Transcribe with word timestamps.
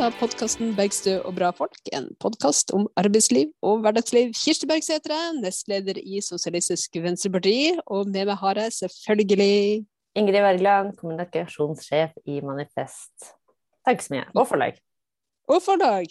episode 0.00 0.14
av 0.16 0.20
podkasten 0.20 0.70
Bergstø 0.72 1.12
og 1.28 1.34
bra 1.36 1.50
folk. 1.52 1.76
En 1.92 2.06
podkast 2.22 2.70
om 2.72 2.86
arbeidsliv 2.96 3.50
og 3.60 3.82
hverdagsliv. 3.84 4.30
Kirsti 4.32 4.64
Bergstø 4.68 4.94
heter 4.96 5.12
jeg, 5.12 5.34
nestleder 5.42 5.98
i 6.00 6.22
Sosialistisk 6.24 6.96
Venstreparti. 7.04 7.74
Og 7.84 8.08
med 8.08 8.30
meg 8.30 8.38
har 8.40 8.56
jeg 8.62 8.72
selvfølgelig 8.78 9.84
Ingrid 10.16 10.40
Wergeland, 10.40 10.94
kommunikasjonssjef 10.96 12.16
i 12.24 12.40
Manifest. 12.40 13.34
Takk 13.84 14.00
så 14.00 14.14
mye. 14.14 14.24
Og 14.32 14.48
forlag. 14.48 14.80
Og 15.52 15.60
forlag. 15.66 16.08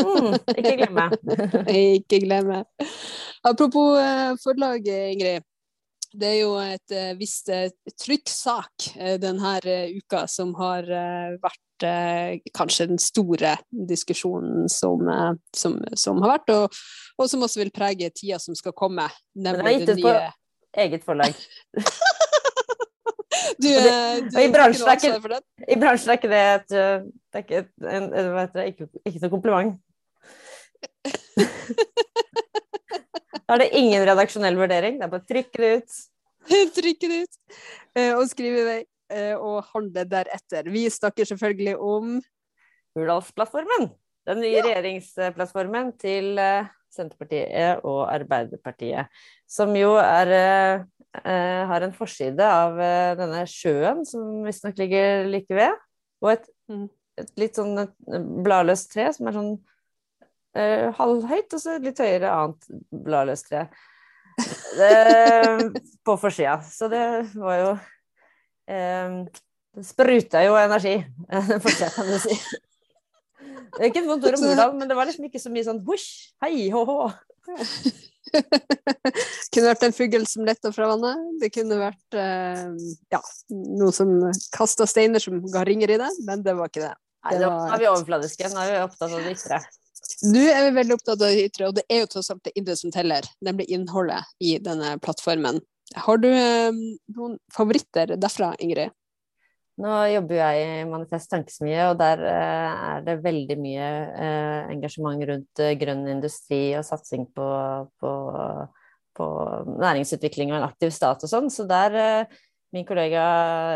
Mm, 0.00 0.34
ikke 0.56 0.74
glemme. 0.80 1.06
ikke 1.94 2.20
glemme. 2.26 2.64
Apropos 3.46 4.00
eh, 4.02 4.34
forlag, 4.42 4.90
Ingrid. 5.14 5.46
Det 6.18 6.28
er 6.28 6.38
jo 6.40 6.54
et 6.58 6.94
uh, 6.94 7.12
visst 7.18 7.50
uh, 7.52 7.68
trykksak 8.02 8.88
uh, 8.98 9.16
denne 9.22 9.54
uka 9.94 10.24
som 10.30 10.54
har 10.58 10.88
vært 11.38 11.64
kanskje 12.58 12.88
den 12.90 12.98
store 12.98 13.52
diskusjonen 13.70 14.66
som, 14.72 14.98
som, 15.54 15.76
som 15.94 16.18
har 16.24 16.32
vært, 16.32 16.50
og, 16.50 16.80
og, 17.14 17.28
som 17.30 17.44
også 17.46 17.60
vil 17.60 17.70
prege 17.70 18.08
tida 18.10 18.40
som 18.42 18.56
skal 18.58 18.74
komme. 18.74 19.04
Den 19.30 19.60
er 19.62 19.76
gitt 19.76 19.92
ut 19.92 20.02
på 20.02 20.14
eget 20.82 21.06
forlag. 21.06 21.38
du, 23.62 23.68
du, 23.70 24.40
I 24.42 24.50
bransjen 24.50 24.90
ikke, 24.90 25.38
i 25.70 25.78
bransjen 25.78 26.10
er 26.10 26.18
ikke 26.18 26.32
det 26.34 26.42
et, 26.48 26.66
det 26.74 27.38
er 27.38 27.46
ikke, 27.46 27.62
et, 27.62 27.70
en, 27.94 28.10
det, 28.56 28.66
ikke, 28.72 28.90
ikke 29.06 29.22
noe 29.22 29.34
kompliment. 29.36 29.78
Da 33.48 33.56
er 33.56 33.64
det 33.64 33.80
ingen 33.80 34.04
redaksjonell 34.04 34.58
vurdering, 34.60 34.98
det 35.00 35.06
er 35.06 35.12
bare 35.12 35.24
å 35.24 35.28
trykke 35.28 35.60
det 35.62 35.68
ut. 35.80 36.00
trykke 36.78 37.08
det 37.08 37.20
ut 37.24 37.38
eh, 37.96 38.12
og 38.12 38.26
skrive 38.28 38.60
i 38.60 38.66
vei, 38.66 38.80
eh, 39.14 39.32
og 39.36 39.70
handle 39.72 40.04
deretter. 40.08 40.68
Vi 40.72 40.84
snakker 40.92 41.28
selvfølgelig 41.28 41.78
om 41.80 42.18
Hurdalsplattformen. 42.96 43.88
Den 44.28 44.42
nye 44.44 44.58
ja. 44.58 44.66
regjeringsplattformen 44.66 45.94
til 46.00 46.36
eh, 46.42 46.68
Senterpartiet 46.92 47.80
og 47.88 48.02
Arbeiderpartiet. 48.12 49.08
Som 49.48 49.74
jo 49.76 49.96
er 50.00 50.84
har 51.18 51.82
en 51.82 51.94
forside 51.96 52.44
av 52.44 52.76
denne 53.18 53.40
sjøen 53.48 54.02
som 54.06 54.44
visstnok 54.44 54.76
ligger 54.78 55.24
like 55.32 55.56
ved. 55.56 55.72
Og 56.22 56.34
et, 56.34 56.44
mm. 56.68 56.84
et 57.18 57.30
litt 57.40 57.58
sånn 57.58 57.80
bladløst 58.44 58.92
tre 58.92 59.08
som 59.16 59.26
er 59.26 59.34
sånn 59.34 59.50
uh, 60.58 60.90
halvhøyt, 60.98 61.54
og 61.54 61.62
så 61.62 61.78
litt 61.82 62.02
høyere 62.02 62.34
annet 62.34 62.82
bladløst 63.06 63.48
tre 63.48 63.68
på 66.04 66.16
forsida. 66.16 66.60
Så 66.62 66.88
det 66.88 67.04
var 67.34 67.56
jo 67.58 67.70
eh, 68.70 69.24
Det 69.74 69.86
spruta 69.86 70.42
jo 70.44 70.56
energi, 70.58 70.96
forsida, 71.62 71.90
kan 71.94 72.10
du 72.10 72.18
si. 72.22 72.36
Det 73.38 73.84
er 73.84 73.90
ikke 73.90 74.02
et 74.02 74.08
vondt 74.08 74.26
ord 74.26 74.38
om 74.38 74.44
Hurdal, 74.48 74.76
men 74.78 74.90
det 74.90 74.96
var 74.96 75.06
liksom 75.06 75.26
ikke 75.28 75.42
så 75.42 75.50
mye 75.52 75.66
sånn 75.66 75.82
husj, 75.86 76.06
hei, 76.42 76.70
hå-hå. 76.72 77.10
kunne 79.52 79.70
vært 79.70 79.84
en 79.86 79.94
fugl 79.94 80.24
som 80.28 80.46
letta 80.48 80.72
fra 80.74 80.88
vannet. 80.90 81.28
Det 81.42 81.52
kunne 81.54 81.78
vært 81.80 82.18
eh, 82.18 82.64
ja, 83.14 83.20
noe 83.52 83.92
som 83.94 84.16
kasta 84.56 84.88
steiner 84.88 85.22
som 85.22 85.42
ga 85.52 85.62
ringer 85.68 85.94
i 85.94 86.00
det, 86.00 86.10
men 86.26 86.42
det 86.46 86.56
var 86.58 86.72
ikke 86.72 86.86
det. 86.86 86.94
Det 87.28 87.38
Nei, 87.38 87.44
nå 87.44 87.52
er 87.68 87.82
vi 87.82 87.90
overfladiske. 87.90 88.50
Nå 88.54 88.64
er 88.64 88.72
vi 88.72 88.82
opptatt 88.86 89.12
av 89.12 89.20
det 89.20 89.36
ytre. 89.36 89.60
Nå 90.24 90.44
er 90.48 90.62
vi 90.68 90.76
veldig 90.78 90.96
opptatt 90.96 91.20
av 91.20 91.26
det 91.28 91.48
ytre, 91.48 91.68
og 91.68 91.74
det 91.76 91.84
er 91.92 92.02
jo 92.02 92.12
tross 92.14 92.30
alt 92.32 92.44
det 92.46 92.54
indre 92.58 92.76
som 92.80 92.92
teller, 92.92 93.26
nemlig 93.44 93.68
innholdet 93.74 94.24
i 94.40 94.56
denne 94.62 94.94
plattformen. 95.04 95.60
Har 95.96 96.20
du 96.20 96.28
eh, 96.30 96.72
noen 97.16 97.36
favoritter 97.54 98.16
derfra, 98.20 98.54
Ingrid? 98.60 98.94
Nå 99.78 99.92
jobber 100.10 100.40
jeg 100.40 100.64
i 100.64 100.86
Manifest 100.90 101.30
Tankesmie, 101.30 101.78
og 101.86 102.00
der 102.00 102.24
eh, 102.26 102.82
er 102.88 103.06
det 103.06 103.20
veldig 103.24 103.56
mye 103.60 103.86
eh, 104.10 104.72
engasjement 104.74 105.22
rundt 105.30 105.64
grønn 105.80 106.02
industri 106.10 106.62
og 106.76 106.84
satsing 106.88 107.28
på, 107.36 107.48
på, 108.02 108.12
på, 109.16 109.30
næringsutvikling 109.78 110.52
og 110.52 110.60
en 110.60 110.68
aktiv 110.68 110.92
stat 110.96 111.24
og 111.24 111.32
sånn. 111.32 111.52
Så 111.52 111.68
der 111.68 112.26
min 112.74 112.84
kollega, 112.88 113.24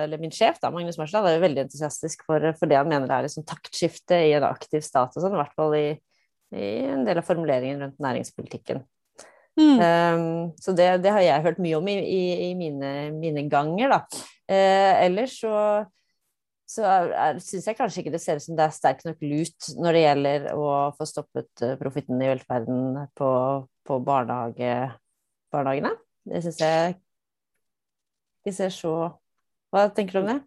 eller 0.04 0.20
min 0.20 0.32
sjef, 0.34 0.58
da, 0.60 0.72
Magnus 0.72 0.98
Marsland, 1.00 1.28
er 1.28 1.44
veldig 1.44 1.64
entusiastisk 1.64 2.26
for, 2.28 2.50
for, 2.58 2.68
det 2.68 2.76
han 2.76 2.90
mener 2.90 3.08
er 3.08 3.24
liksom 3.24 3.46
taktskifte 3.48 4.18
i 4.26 4.34
en 4.36 4.44
aktiv 4.48 4.84
stat 4.84 5.14
og 5.16 5.24
sånn, 5.24 5.36
i 5.36 5.40
hvert 5.40 5.54
fall 5.56 5.76
i, 5.78 5.86
i, 6.52 6.68
en 6.92 7.06
del 7.06 7.20
av 7.20 7.26
formuleringen 7.26 7.82
rundt 7.86 8.02
næringspolitikken. 8.02 8.82
Mm. 9.58 9.80
Um, 9.80 10.52
så 10.60 10.72
det, 10.72 10.86
det, 11.04 11.12
har 11.12 11.24
jeg 11.24 11.44
hørt 11.44 11.58
mye 11.60 11.76
om 11.76 11.88
i, 11.92 11.98
i, 12.00 12.22
i 12.48 12.52
mine, 12.56 13.10
mine, 13.16 13.44
ganger, 13.52 13.92
da. 13.92 14.22
Uh, 14.48 14.92
ellers 15.04 15.36
så 15.42 15.56
så 16.72 16.88
syns 17.42 17.66
jeg 17.68 17.76
kanskje 17.76 18.00
ikke 18.02 18.12
det 18.14 18.20
ser 18.22 18.38
ut 18.38 18.44
som 18.46 18.56
det 18.56 18.64
er 18.64 18.72
sterk 18.72 19.02
nok 19.04 19.18
lut 19.26 19.66
når 19.76 19.96
det 19.96 20.02
gjelder 20.06 20.46
å 20.56 20.68
få 20.96 21.06
stoppet 21.08 21.64
uh, 21.64 21.74
profitten 21.80 22.22
i 22.22 22.30
velferden 22.30 23.02
på, 23.18 23.30
på 23.84 23.98
barnehage, 24.06 24.70
barnehagene. 25.52 25.92
Det 26.28 26.40
syns 26.46 26.62
jeg 26.62 26.94
ikke 28.42 28.54
ser 28.56 28.72
så 28.74 28.94
Hva 29.72 29.86
tenker 29.94 30.18
du 30.18 30.22
om 30.22 30.30
det? 30.32 30.38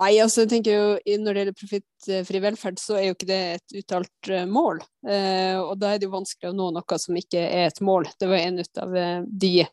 Nei, 0.00 0.14
altså 0.22 0.44
jeg 0.44 0.50
tenker 0.54 0.76
jo 0.76 1.16
Når 1.20 1.34
det 1.34 1.42
gjelder 1.42 1.58
profittfri 1.58 2.40
velferd, 2.40 2.78
så 2.80 2.96
er 2.96 3.10
jo 3.10 3.16
ikke 3.16 3.28
det 3.28 3.40
et 3.56 3.74
uttalt 3.82 4.30
uh, 4.32 4.46
mål. 4.48 4.80
Eh, 5.04 5.58
og 5.60 5.74
da 5.80 5.92
er 5.92 6.00
det 6.00 6.08
jo 6.08 6.14
vanskelig 6.14 6.50
å 6.50 6.56
nå 6.56 6.70
noe 6.76 6.98
som 7.02 7.18
ikke 7.20 7.42
er 7.42 7.68
et 7.68 7.82
mål. 7.84 8.08
Det 8.20 8.30
var 8.30 8.40
en 8.40 8.62
ut 8.62 8.82
av 8.84 8.96
de 9.26 9.66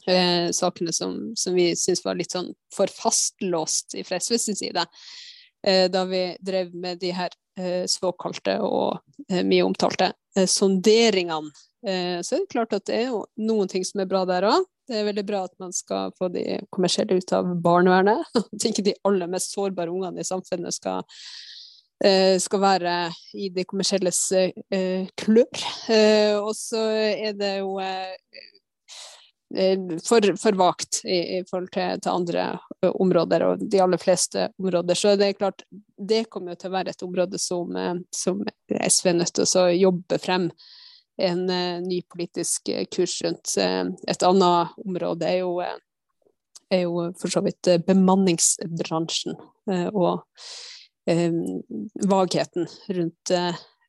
de 0.00 0.54
sakene 0.56 0.94
som, 0.96 1.10
som 1.36 1.52
vi 1.54 1.74
syntes 1.76 2.00
var 2.06 2.16
litt 2.16 2.32
sånn 2.32 2.46
for 2.72 2.88
fastlåst 2.88 3.98
fra 4.08 4.16
SVs 4.16 4.46
side. 4.56 4.84
da 5.92 6.04
vi 6.08 6.22
drev 6.40 6.72
med 6.72 7.02
de 7.02 7.10
her 7.12 7.34
såkalte 7.84 8.56
og 8.64 8.96
mye 9.44 9.66
omtalte 9.66 10.08
sonderingene. 10.48 11.52
så 12.24 12.32
er 12.34 12.40
det 12.40 12.48
klart 12.50 12.72
at 12.72 12.86
det 12.88 12.96
er 12.96 13.06
jo 13.12 13.26
noen 13.44 13.68
ting 13.68 13.84
som 13.84 14.00
er 14.00 14.08
bra 14.08 14.24
der 14.24 14.48
òg. 14.48 14.64
Det 14.90 14.98
er 14.98 15.06
veldig 15.06 15.22
bra 15.22 15.44
at 15.46 15.52
man 15.62 15.70
skal 15.74 16.10
få 16.18 16.26
de 16.34 16.42
kommersielle 16.74 17.20
ut 17.20 17.32
av 17.36 17.46
barnevernet. 17.62 18.26
At 18.40 18.66
ikke 18.66 18.82
de 18.88 18.96
aller 19.06 19.30
mest 19.30 19.54
sårbare 19.54 19.92
ungene 19.92 20.24
i 20.24 20.26
samfunnet 20.26 20.74
skal, 20.74 21.04
eh, 22.02 22.34
skal 22.42 22.62
være 22.64 22.94
i 23.38 23.52
de 23.54 23.64
kommersielles 23.70 24.18
eh, 24.34 25.06
klør. 25.22 25.62
Eh, 25.94 26.34
og 26.40 26.56
så 26.58 26.82
er 26.90 27.38
det 27.38 27.52
jo 27.60 27.76
for, 30.06 30.26
for 30.42 30.58
vagt 30.58 31.00
i, 31.04 31.38
i 31.38 31.40
forhold 31.46 31.70
til, 31.74 32.02
til, 32.02 32.10
andre 32.10 32.48
områder, 32.90 33.46
og 33.46 33.62
de 33.62 33.82
aller 33.82 34.02
fleste 34.02 34.48
områder. 34.58 34.98
Så 34.98 35.14
det 35.14 35.30
er 35.30 35.38
klart, 35.38 35.62
det 35.94 36.24
kommer 36.34 36.54
jo 36.54 36.64
til 36.64 36.72
å 36.72 36.78
være 36.80 36.96
et 36.96 37.06
område 37.06 37.38
som, 37.38 37.78
som 38.14 38.42
SV 38.66 39.14
er 39.14 39.18
nødt 39.22 39.38
til 39.38 39.58
å 39.62 39.70
jobbe 39.70 40.18
frem 40.22 40.50
en 41.20 41.44
uh, 41.50 41.78
ny 41.84 42.00
politisk 42.10 42.68
eh, 42.72 42.86
kurs 42.92 43.18
rundt. 43.24 43.54
Uh, 43.58 43.92
et 44.10 44.26
annet 44.26 44.74
område 44.84 45.28
er 45.28 45.40
jo, 45.42 45.52
er 45.60 46.82
jo 46.84 47.06
for 47.20 47.32
så 47.32 47.42
vidt 47.44 47.72
bemanningsbransjen 47.86 49.38
og 49.90 50.22
vagheten 52.06 52.66
rundt, 52.94 53.32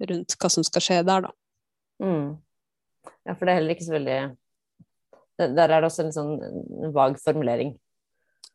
rundt, 0.09 0.35
hva 0.39 0.49
som 0.49 0.65
skal 0.65 0.83
skje 0.85 0.99
der, 1.05 1.27
da. 1.27 1.31
Mm. 2.01 2.31
Ja, 3.27 3.35
for 3.35 3.45
det 3.45 3.51
er 3.51 3.59
heller 3.59 3.75
ikke 3.75 3.85
så 3.85 3.93
veldig 3.93 4.15
Der 5.41 5.65
er 5.67 5.75
det 5.75 5.89
også 5.89 6.05
en 6.07 6.15
sånn 6.15 6.93
vag 6.95 7.19
formulering. 7.21 7.75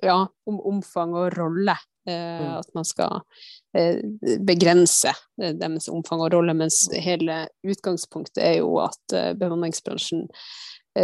Ja, 0.03 0.25
om 0.49 0.59
omfang 0.73 1.15
og 1.19 1.31
rolle. 1.37 1.77
Eh, 2.07 2.41
mm. 2.41 2.57
At 2.61 2.69
man 2.75 2.87
skal 2.87 3.21
eh, 3.75 3.99
begrense 4.47 5.11
eh, 5.43 5.55
deres 5.59 5.89
omfang 5.91 6.23
og 6.23 6.33
rolle, 6.37 6.55
mens 6.55 6.85
hele 6.95 7.45
utgangspunktet 7.67 8.43
er 8.45 8.59
jo 8.61 8.77
at 8.85 9.17
bemanningsbransjen 9.41 10.27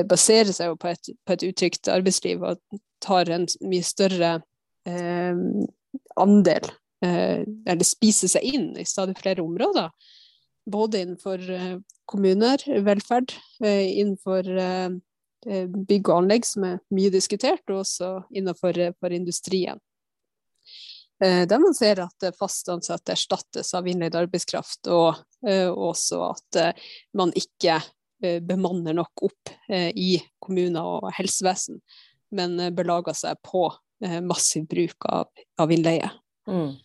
baserer 0.08 0.54
seg 0.56 0.70
jo 0.70 0.78
på 0.80 0.88
et, 0.88 1.10
på 1.26 1.34
et 1.34 1.42
utrygt 1.50 1.88
arbeidsliv 1.92 2.44
og 2.48 2.80
tar 3.04 3.28
en 3.34 3.44
mye 3.68 3.84
større 3.84 4.38
eh, 4.88 5.42
andel, 6.22 6.70
eh, 7.04 7.42
eller 7.42 7.84
spiser 7.88 8.32
seg 8.32 8.46
inn 8.54 8.70
i 8.80 8.88
stadig 8.88 9.18
flere 9.20 9.44
områder. 9.44 9.90
Både 10.72 11.02
innenfor 11.02 11.42
kommuner, 12.06 12.62
velferd, 12.86 13.32
innenfor 13.66 14.46
bygg 15.42 16.06
og 16.06 16.20
anlegg, 16.20 16.46
som 16.46 16.68
er 16.68 16.76
mye 16.94 17.10
diskutert, 17.10 17.64
og 17.66 17.80
også 17.80 18.12
innenfor 18.30 18.78
industrien. 19.10 19.82
Eh, 21.22 21.46
der 21.46 21.58
man 21.58 21.74
ser 21.74 22.00
at 22.02 22.24
eh, 22.26 22.34
fast 22.34 22.68
ansatte 22.72 23.14
erstattes 23.14 23.72
av 23.78 23.86
innleid 23.88 24.16
arbeidskraft, 24.18 24.88
og, 24.90 25.20
eh, 25.46 25.68
også 25.70 26.22
at 26.32 26.62
man 27.18 27.34
ikke 27.38 27.80
bemanner 28.22 28.94
nok 28.94 29.24
opp 29.26 29.50
i 29.98 30.12
kommuner 30.38 30.84
og 30.86 31.08
helsevesen, 31.16 31.80
men 32.38 32.52
belager 32.70 33.16
seg 33.18 33.40
på 33.42 33.64
massiv 34.22 34.68
bruk 34.70 35.08
av, 35.10 35.26
av 35.58 35.72
innleie. 35.74 36.06
Mm. 36.46 36.76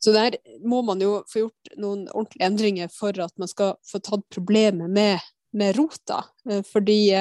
Så 0.00 0.14
der 0.16 0.38
må 0.64 0.80
man 0.88 1.04
jo 1.04 1.18
få 1.28 1.42
gjort 1.42 1.74
noen 1.76 2.06
ordentlige 2.14 2.48
endringer 2.48 2.94
for 2.94 3.12
at 3.20 3.34
man 3.36 3.52
skal 3.52 3.74
få 3.84 4.00
tatt 4.00 4.24
problemet 4.32 4.88
med, 4.88 5.20
med 5.52 5.76
rota. 5.76 6.22
Fordi 6.72 7.12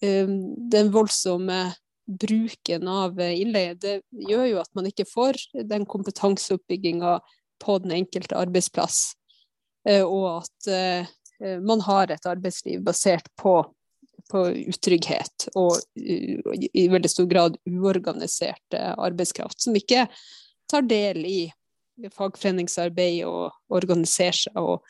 den 0.00 0.92
voldsomme 0.96 1.60
bruken 2.06 2.88
av 2.88 3.20
innleie, 3.20 3.74
det 3.74 4.00
gjør 4.28 4.46
jo 4.48 4.60
at 4.62 4.70
man 4.78 4.88
ikke 4.88 5.06
får 5.08 5.38
den 5.68 5.86
kompetanseoppbygginga 5.86 7.18
på 7.62 7.78
den 7.84 7.94
enkelte 8.00 8.38
arbeidsplass. 8.38 9.12
Og 9.86 10.42
at 10.42 10.68
man 11.62 11.82
har 11.82 12.10
et 12.10 12.26
arbeidsliv 12.26 12.82
basert 12.86 13.26
på, 13.38 13.54
på 14.30 14.42
utrygghet 14.72 15.48
og 15.58 15.78
i 15.98 16.84
veldig 16.90 17.10
stor 17.10 17.26
grad 17.30 17.58
uorganisert 17.66 18.78
arbeidskraft, 18.78 19.58
som 19.62 19.78
ikke 19.78 20.06
tar 20.70 20.86
del 20.86 21.26
i 21.26 21.40
fagforeningsarbeid 22.14 23.22
og 23.28 23.74
organiserer 23.74 24.38
seg 24.44 24.58
og, 24.58 24.82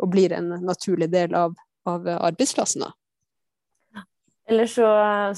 og 0.00 0.12
blir 0.12 0.34
en 0.36 0.52
naturlig 0.66 1.10
del 1.12 1.34
av, 1.34 1.54
av 1.88 2.06
arbeidsplassen. 2.18 2.86
Ellers 4.50 4.72
så, 4.74 4.86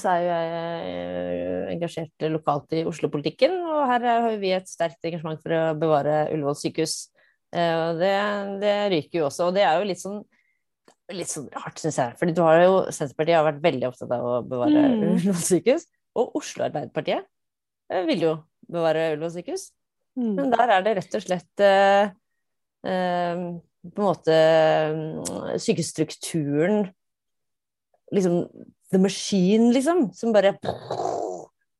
så, 0.01 0.09
er 0.09 0.21
jo 0.23 0.29
jeg 0.31 0.53
eh, 0.91 1.71
engasjert 1.75 2.25
lokalt 2.33 2.73
i 2.73 2.83
Oslo-politikken, 2.89 3.55
og 3.69 3.83
her 3.91 4.05
har 4.09 4.37
vi 4.41 4.53
et 4.55 4.69
sterkt 4.69 5.05
engasjement 5.05 5.41
for 5.43 5.53
å 5.53 5.63
bevare 5.77 6.23
Ullevål 6.33 6.57
sykehus. 6.57 6.95
Eh, 7.53 7.73
og 7.77 8.01
det, 8.01 8.13
det, 8.63 8.71
ryker 8.95 9.19
jo 9.19 9.27
også, 9.27 9.49
og 9.49 9.57
det 9.57 9.67
er 9.67 9.77
jo 9.77 9.89
litt 9.91 10.01
sånn, 10.01 10.17
litt 11.13 11.29
sånn 11.29 11.45
rart, 11.53 11.77
syns 11.81 11.99
jeg. 12.01 12.15
Fordi 12.17 12.35
har 12.41 12.63
jo, 12.63 12.79
Senterpartiet 12.89 13.37
har 13.37 13.45
vært 13.51 13.61
veldig 13.67 13.89
opptatt 13.91 14.15
av 14.17 14.25
å 14.31 14.39
bevare 14.49 14.81
mm. 14.81 15.05
Ullevål 15.11 15.45
sykehus, 15.51 15.85
og 16.17 16.39
Oslo 16.41 16.65
Arbeiderpartiet 16.65 17.29
eh, 17.93 18.03
vil 18.09 18.27
jo 18.29 18.33
bevare 18.65 19.11
Ullevål 19.13 19.35
sykehus. 19.37 19.67
Mm. 20.17 20.33
Men 20.39 20.57
der 20.57 20.73
er 20.73 20.83
det 20.85 20.97
rett 21.03 21.19
og 21.19 21.25
slett 21.27 21.65
eh, 21.65 22.09
eh, 22.89 23.45
på 23.83 24.01
en 24.01 24.09
måte 24.09 24.35
mm, 24.97 25.57
sykehusstrukturen 25.61 26.85
liksom 28.13 28.43
the 28.93 29.01
machine, 29.01 29.71
liksom, 29.73 30.07
som 30.15 30.33
bare 30.35 30.55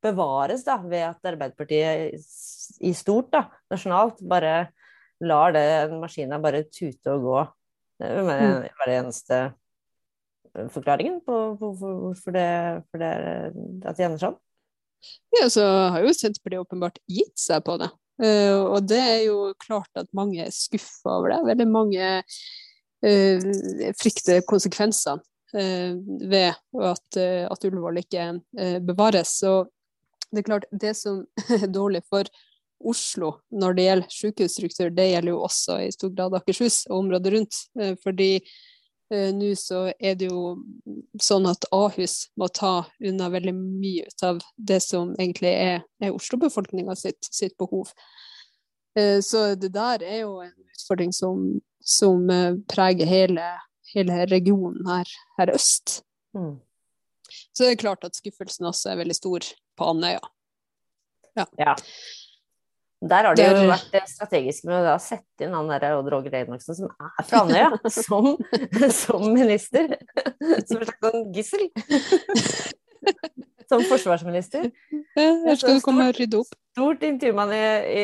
bevares 0.03 0.65
da, 0.65 0.77
ved 0.83 1.05
at 1.07 1.33
Arbeiderpartiet 1.33 2.15
i 2.83 2.93
stort, 2.97 3.31
da, 3.33 3.45
nasjonalt, 3.71 4.21
bare 4.27 4.71
lar 5.23 5.53
den 5.55 5.99
maskina 6.01 6.39
bare 6.43 6.65
tute 6.67 7.13
og 7.13 7.27
gå. 7.27 7.43
Det 8.01 8.09
er 8.09 8.23
mm. 8.25 8.65
var 8.79 8.89
det 8.89 8.95
eneste 8.99 9.41
forklaringen 10.73 11.21
på 11.25 11.37
hvorfor 11.57 12.35
det, 12.35 12.49
for 12.91 13.01
det, 13.01 13.11
at 13.87 13.97
det 13.97 14.07
ender 14.07 14.21
sånn. 14.21 14.39
Ja, 15.35 15.47
så 15.51 15.63
har 15.93 16.03
jo 16.03 16.15
Senterpartiet 16.15 16.63
åpenbart 16.63 16.99
gitt 17.11 17.35
seg 17.39 17.63
på 17.65 17.77
det. 17.81 17.89
Uh, 18.21 18.75
og 18.75 18.85
det 18.87 18.99
er 19.01 19.21
jo 19.25 19.37
klart 19.61 19.89
at 19.99 20.11
mange 20.15 20.43
er 20.45 20.53
skuffa 20.53 21.17
over 21.17 21.33
det. 21.33 21.39
Veldig 21.53 21.69
mange 21.71 22.11
frykter 23.99 24.45
konsekvensene 24.47 25.19
ved 25.53 26.49
at, 26.81 27.17
at 27.21 27.65
Ullevål 27.67 27.99
ikke 28.01 28.23
bevares. 28.81 29.35
Så 29.43 29.67
det 30.31 30.41
er 30.41 30.47
klart, 30.47 30.65
det 30.71 30.95
som 30.97 31.19
er 31.61 31.67
dårlig 31.69 32.01
for 32.09 32.29
Oslo 32.83 33.35
når 33.53 33.77
det 33.77 33.85
gjelder 33.87 34.15
sykehusstruktur, 34.17 34.89
det 34.97 35.11
gjelder 35.11 35.35
jo 35.35 35.43
også 35.45 35.77
i 35.85 35.91
stor 35.93 36.11
grad 36.15 36.39
Akershus 36.39 36.81
og 36.89 37.03
området 37.03 37.35
rundt. 37.35 37.59
fordi 38.03 38.31
Eh, 39.13 39.33
nå 39.35 39.55
så 39.55 39.91
er 39.99 40.15
det 40.17 40.29
jo 40.31 40.55
sånn 41.21 41.45
at 41.49 41.67
Ahus 41.75 42.29
må 42.39 42.47
ta 42.49 42.85
unna 43.03 43.29
veldig 43.33 43.53
mye 43.55 44.07
ut 44.07 44.25
av 44.25 44.39
det 44.57 44.79
som 44.85 45.13
egentlig 45.19 45.51
er, 45.51 45.83
er 46.01 46.15
Oslo-befolkninga 46.15 46.95
sitt, 46.97 47.27
sitt, 47.29 47.55
behov. 47.59 47.91
Eh, 48.97 49.19
så 49.25 49.53
det 49.59 49.73
der 49.75 50.05
er 50.07 50.23
jo 50.23 50.39
en 50.45 50.53
utfordring 50.73 51.13
som, 51.13 51.45
som 51.83 52.29
eh, 52.31 52.55
preger 52.69 53.09
hele, 53.09 53.51
hele 53.93 54.23
regionen 54.31 54.87
her, 54.89 55.09
her 55.39 55.53
øst. 55.53 56.01
Mm. 56.37 56.57
Så 57.53 57.65
det 57.65 57.71
er 57.71 57.81
klart 57.83 58.05
at 58.07 58.17
skuffelsen 58.17 58.67
også 58.69 58.93
er 58.93 59.01
veldig 59.03 59.15
stor 59.17 59.45
på 59.77 59.89
Andøya. 59.93 60.21
Ja. 61.37 61.45
ja. 61.57 61.75
Der 63.03 63.27
har 63.27 63.35
det 63.35 63.45
jo 63.49 63.63
vært 63.67 63.95
strategiske 64.07 64.69
med 64.69 64.85
å 64.87 64.95
sette 65.01 65.43
inn 65.43 65.55
han 65.55 65.67
der 65.71 65.97
Odd 65.97 66.07
Roger 66.13 66.37
Enoksen, 66.39 66.77
som 66.77 66.91
er 66.93 67.25
fra 67.27 67.41
Andøya, 67.43 67.71
som, 68.05 68.29
som, 68.95 69.25
minister. 69.33 69.97
Som 70.69 70.79
et 70.79 70.87
slags 70.87 71.01
sånn 71.03 71.25
gissel. 71.35 71.67
Som 73.67 73.83
forsvarsminister. 73.89 74.69
Her 75.17 75.59
skal 75.59 75.79
du 75.79 75.83
komme 75.83 76.07
og 76.11 76.19
rydde 76.19 76.39
opp. 76.43 76.55
Stort 76.77 77.03
intervju 77.07 77.45
i, 77.57 77.63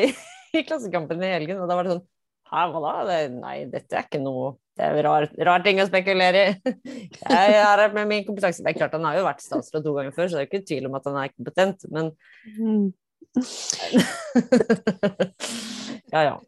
i, 0.58 0.64
Klassekampen 0.68 1.22
i 1.24 1.32
helgen, 1.32 1.62
og 1.62 1.70
da 1.70 1.78
var 1.78 1.86
det 1.86 1.96
sånn 1.96 2.06
Hæ, 2.50 2.64
hva 2.72 2.80
da? 2.82 2.92
Det, 3.06 3.18
nei, 3.36 3.56
dette 3.70 3.94
er 3.94 4.08
ikke 4.08 4.18
noe 4.18 4.56
Det 4.80 4.88
er 4.88 5.04
rar, 5.04 5.26
rar 5.44 5.60
ting 5.64 5.76
å 5.82 5.84
spekulere 5.84 6.40
i. 6.40 6.52
Jeg 7.20 7.56
er 7.60 7.92
med 7.92 8.08
min 8.08 8.24
kompetanse 8.24 8.64
Det 8.64 8.70
er 8.72 8.78
klart, 8.78 8.94
han 8.96 9.04
har 9.04 9.18
jo 9.18 9.26
vært 9.26 9.44
statsråd 9.44 9.84
to 9.84 9.92
ganger 9.98 10.14
før, 10.16 10.30
så 10.30 10.38
det 10.38 10.46
er 10.46 10.48
ikke 10.48 10.68
tvil 10.70 10.88
om 10.88 10.96
at 10.96 11.04
han 11.10 11.18
er 11.20 11.34
kompetent, 11.34 11.84
men 11.92 12.08
mm. 12.56 12.86
ja, 16.14 16.20
ja. 16.24 16.40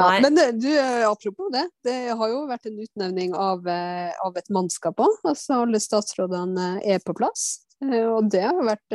Ja, 0.00 0.20
men 0.22 0.38
eh, 0.38 0.54
du, 0.54 0.78
eh, 0.78 1.10
apropos 1.10 1.50
det, 1.52 1.66
det 1.84 1.96
har 2.16 2.30
jo 2.30 2.46
vært 2.48 2.66
en 2.70 2.78
utnevning 2.80 3.34
av, 3.36 3.66
eh, 3.68 4.12
av 4.24 4.36
et 4.38 4.48
mannskap 4.54 5.00
òg. 5.02 5.18
Altså 5.28 5.60
alle 5.64 5.80
statsrådene 5.82 6.68
er 6.86 7.02
på 7.04 7.14
plass. 7.18 7.66
Og 7.80 8.30
det 8.32 8.44
har 8.44 8.60
vært 8.60 8.92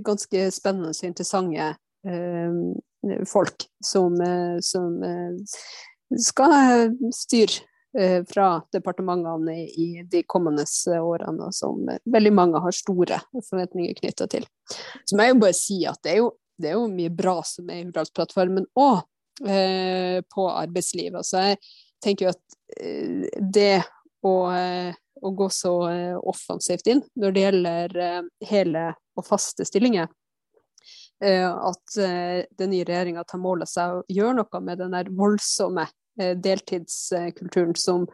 ganske 0.00 0.46
spennende 0.54 0.94
og 0.94 1.04
interessante 1.04 1.74
folk 3.28 3.66
som, 3.84 4.16
som 4.64 4.94
skal 6.20 6.90
styre 7.14 7.62
Eh, 7.98 8.24
fra 8.24 8.62
departementene 8.72 9.66
i 9.66 10.06
de 10.10 10.22
kommende 10.22 10.64
årene, 11.00 11.52
som 11.52 11.90
veldig 12.04 12.30
mange 12.32 12.60
har 12.64 12.72
store 12.72 13.18
forventninger 13.50 13.98
knytta 13.98 14.26
til. 14.32 14.46
Så 15.04 15.16
må 15.16 15.26
jeg 15.26 15.34
jo 15.34 15.42
bare 15.42 15.56
si 15.58 15.76
at 15.84 16.00
det 16.00 16.14
er 16.14 16.22
jo, 16.22 16.30
det 16.56 16.70
er 16.70 16.78
jo 16.78 16.86
mye 16.88 17.12
bra 17.12 17.34
som 17.44 17.68
er 17.68 17.82
i 17.82 17.84
Hurdalsplattformen 17.90 18.70
òg, 18.80 19.04
eh, 19.44 20.24
på 20.24 20.48
arbeidslivet. 20.48 21.20
Altså 21.20 21.44
jeg 21.50 21.60
tenker 22.00 22.30
jo 22.30 22.32
at 22.32 22.58
eh, 22.80 23.28
det 23.60 23.84
å, 24.24 24.34
å, 24.48 25.36
gå 25.36 25.52
så 25.52 25.76
offensivt 26.32 26.88
inn 26.88 27.04
når 27.18 27.32
det 27.34 27.42
gjelder 27.44 27.96
hele 28.48 28.88
og 29.18 29.26
faste 29.26 29.66
stillinger, 29.68 30.08
at 31.22 31.96
den 31.98 32.70
nye 32.72 32.86
regjeringa 32.86 33.22
tar 33.26 33.38
mål 33.42 33.62
av 33.62 33.68
seg 33.70 33.92
å 33.94 34.04
gjøre 34.10 34.36
noe 34.40 34.60
med 34.62 34.80
den 34.80 34.94
der 34.94 35.10
voldsomme 35.14 35.84
deltidskulturen 36.18 37.76
som 37.78 38.06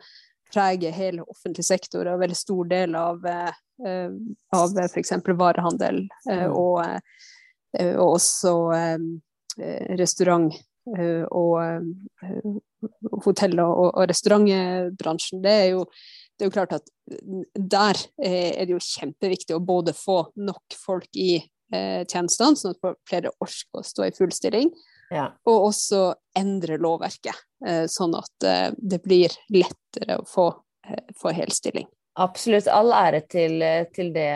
preger 0.53 0.93
hele 0.93 1.25
offentlig 1.29 1.65
sektor 1.67 2.09
og 2.09 2.23
veldig 2.23 2.37
stor 2.37 2.69
del 2.71 2.97
av, 2.99 3.27
eh, 3.27 4.09
av 4.57 4.79
f.eks. 4.87 5.13
varehandel 5.27 6.05
eh, 6.31 6.47
mm. 6.47 6.55
og, 6.57 6.81
og 7.89 8.15
også 8.15 8.55
restaurant 9.99 10.55
og 11.37 11.59
hotell- 13.27 13.61
og, 13.61 13.83
og 13.91 14.07
restaurantbransjen. 14.09 15.43
Det 15.45 15.53
er, 15.53 15.67
jo, 15.75 15.83
det 16.39 16.47
er 16.47 16.49
jo 16.49 16.55
klart 16.55 16.73
at 16.79 16.89
der 17.53 18.01
er 18.17 18.63
det 18.63 18.73
jo 18.73 18.81
kjempeviktig 18.81 19.57
å 19.57 19.61
både 19.61 19.93
få 19.93 20.23
nok 20.41 20.79
folk 20.81 21.11
i 21.19 21.43
tjenestene, 21.69 22.57
sånn 22.57 22.73
at 22.73 23.03
flere 23.11 23.35
orker 23.37 23.83
å 23.83 23.85
stå 23.85 24.07
i 24.07 24.15
full 24.17 24.33
stilling, 24.33 24.73
ja. 25.15 25.29
Og 25.49 25.71
også 25.71 26.03
endre 26.39 26.79
lovverket, 26.81 27.45
eh, 27.67 27.85
sånn 27.91 28.17
at 28.19 28.47
eh, 28.47 28.73
det 28.77 29.01
blir 29.05 29.33
lettere 29.53 30.21
å 30.21 30.27
få, 30.29 30.51
eh, 30.89 31.07
få 31.19 31.33
helstilling. 31.37 31.89
Absolutt. 32.19 32.67
All 32.75 32.91
ære 32.91 33.21
til, 33.31 33.63
til, 33.95 34.09
det 34.11 34.27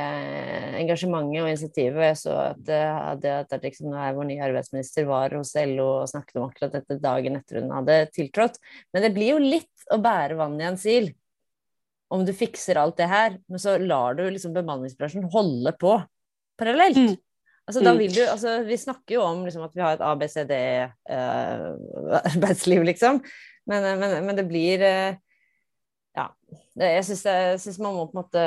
engasjementet 0.79 1.41
og 1.43 1.49
initiativet. 1.51 2.05
Jeg 2.13 2.19
så 2.21 2.37
at, 2.53 2.61
det, 2.63 3.33
at 3.41 3.57
er 3.59 4.15
vår 4.15 4.29
nye 4.29 4.45
arbeidsminister 4.47 5.09
var 5.09 5.35
hos 5.35 5.51
LO 5.59 5.89
og 6.05 6.13
snakket 6.13 6.39
om 6.39 6.47
akkurat 6.47 6.77
dette 6.77 7.01
dagen 7.03 7.41
etter 7.41 7.59
hun 7.59 7.75
hadde 7.75 7.97
tiltrådt. 8.15 8.61
Men 8.95 9.03
det 9.03 9.11
blir 9.17 9.33
jo 9.35 9.43
litt 9.43 9.89
å 9.91 9.99
bære 9.99 10.39
vann 10.39 10.61
i 10.63 10.69
en 10.71 10.79
sil 10.79 11.11
om 12.13 12.23
du 12.29 12.33
fikser 12.37 12.79
alt 12.79 12.99
det 13.01 13.09
her, 13.09 13.39
men 13.49 13.61
så 13.61 13.79
lar 13.81 14.19
du 14.19 14.27
liksom 14.29 14.53
bemanningsbransjen 14.55 15.31
holde 15.33 15.73
på 15.81 15.97
parallelt. 16.61 16.99
Mm. 17.01 17.15
Altså, 17.69 17.85
da 17.85 17.91
mm. 17.95 17.99
vil 18.01 18.15
du, 18.15 18.23
altså, 18.27 18.63
vi 18.67 18.77
snakker 18.79 19.15
jo 19.15 19.21
om 19.23 19.45
liksom, 19.47 19.63
at 19.69 19.77
vi 19.77 19.83
har 19.85 19.93
et 19.95 20.01
ABCD-arbeidsliv, 20.03 22.81
eh, 22.81 22.87
liksom. 22.91 23.21
Men, 23.71 23.85
eh, 23.87 23.99
men, 24.01 24.27
men, 24.27 24.37
det 24.39 24.47
blir 24.51 24.79
eh, 24.83 25.15
Ja. 26.17 26.27
Det, 26.77 26.87
jeg 26.99 27.05
syns 27.63 27.79
man 27.81 27.95
må 27.97 28.07
på 28.11 28.17
en 28.17 28.23
måte 28.25 28.43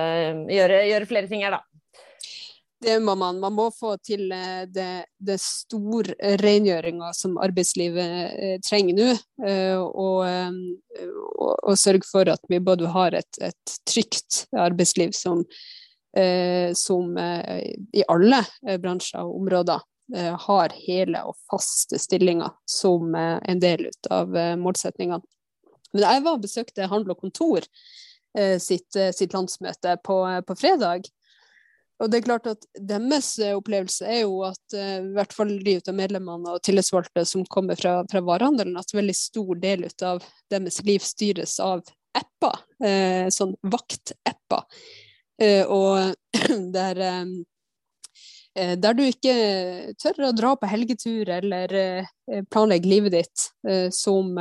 gjøre, 0.51 0.87
gjøre, 0.89 1.09
flere 1.09 1.27
ting 1.31 1.41
her, 1.45 1.53
da. 1.55 1.61
Det 2.85 2.95
må 3.01 3.13
man. 3.17 3.35
Man 3.41 3.53
må 3.55 3.71
få 3.73 3.97
til 4.03 4.29
det, 4.75 5.05
det, 5.17 5.39
store 5.41 6.13
rengjøringa 6.43 7.13
som 7.17 7.37
arbeidslivet 7.41 8.33
eh, 8.35 8.59
trenger 8.67 8.95
nå. 8.99 9.09
Eh, 9.47 9.79
og, 9.79 10.25
og, 11.39 11.55
og, 11.55 11.77
sørge 11.79 12.03
for 12.11 12.23
at 12.29 12.43
vi 12.51 12.59
både 12.59 12.85
har 12.93 13.11
et, 13.17 13.33
et 13.47 13.65
trygt 13.87 14.31
arbeidsliv 14.51 15.11
som 15.15 15.45
Eh, 15.45 15.49
som 16.75 17.17
eh, 17.17 17.75
i 17.93 18.03
alle 18.07 18.41
eh, 18.67 18.79
bransjer 18.81 19.23
og 19.23 19.41
områder 19.41 19.83
har 20.37 20.73
hele 20.85 21.17
og 21.25 21.33
faste 21.49 21.97
stillinger 21.97 22.51
som 22.69 23.15
en 23.17 23.57
del 23.57 23.87
av 24.13 24.35
målsetningene. 24.61 25.17
Men 25.95 26.03
jeg 26.03 26.21
var 26.21 26.35
og 26.35 26.43
besøkte 26.43 26.85
Handel 26.91 27.15
og 27.15 27.23
Kontor 27.23 27.65
sitt, 28.61 28.93
sitt 29.17 29.33
landsmøte 29.33 29.95
på, 30.05 30.19
på 30.45 30.57
fredag. 30.59 31.09
og 31.97 32.11
det 32.11 32.19
er 32.19 32.27
klart 32.27 32.49
at 32.51 32.67
Deres 32.77 33.31
opplevelse 33.47 34.05
er 34.05 34.21
jo 34.27 34.43
at 34.45 34.77
i 34.77 35.09
hvert 35.17 35.33
fall 35.33 35.55
de 35.65 35.79
av 35.81 35.97
medlemmene 35.97 36.53
og 36.53 36.61
tillitsvalgte 36.61 37.25
som 37.25 37.41
kommer 37.49 37.73
fra, 37.73 37.95
fra 38.05 38.21
varehandelen, 38.21 38.77
at 38.77 38.93
veldig 38.93 39.17
stor 39.17 39.55
del 39.57 39.89
av 40.05 40.21
deres 40.53 40.83
liv 40.85 41.01
styres 41.01 41.57
av 41.65 41.81
apper, 42.13 42.61
sånn 43.33 43.57
vaktapper. 43.73 44.69
Og 45.41 46.15
der 46.75 47.01
Eh, 48.55 48.77
der 48.79 48.95
du 48.95 49.03
ikke 49.03 49.33
tør 49.99 50.29
å 50.29 50.35
dra 50.35 50.53
på 50.55 50.67
helgetur 50.71 51.27
eller 51.37 51.73
eh, 51.75 52.43
planlegge 52.51 52.87
livet 52.87 53.15
ditt 53.17 53.47
eh, 53.67 53.89
som, 53.91 54.31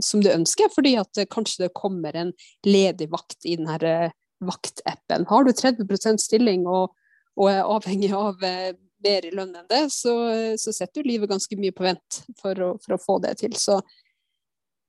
som, 0.00 0.22
du 0.24 0.30
ønsker, 0.32 0.70
fordi 0.72 0.94
at 1.00 1.20
kanskje 1.28 1.66
det 1.66 1.74
kommer 1.76 2.16
en 2.16 2.32
ledig 2.64 3.10
vakt 3.12 3.44
i 3.44 3.58
denne 3.60 4.08
vaktappen. 4.40 5.26
Har 5.28 5.44
du 5.44 5.52
30% 5.52 6.22
stilling 6.22 6.64
og, 6.64 6.94
og, 7.36 7.50
er 7.50 7.66
avhengig 7.66 8.12
av 8.16 8.40
mer 8.40 9.26
i 9.26 9.34
lønn 9.34 9.52
enn 9.52 9.68
det, 9.68 9.84
så, 9.92 10.14
så 10.58 10.72
setter 10.72 11.02
du 11.02 11.10
livet 11.10 11.30
ganske 11.30 11.58
mye 11.58 11.74
på 11.74 11.84
vent 11.84 12.22
for 12.40 12.64
å, 12.64 12.70
for 12.80 12.96
å, 12.96 13.02
få 13.02 13.18
det 13.26 13.36
til. 13.42 13.52
Så 13.58 13.80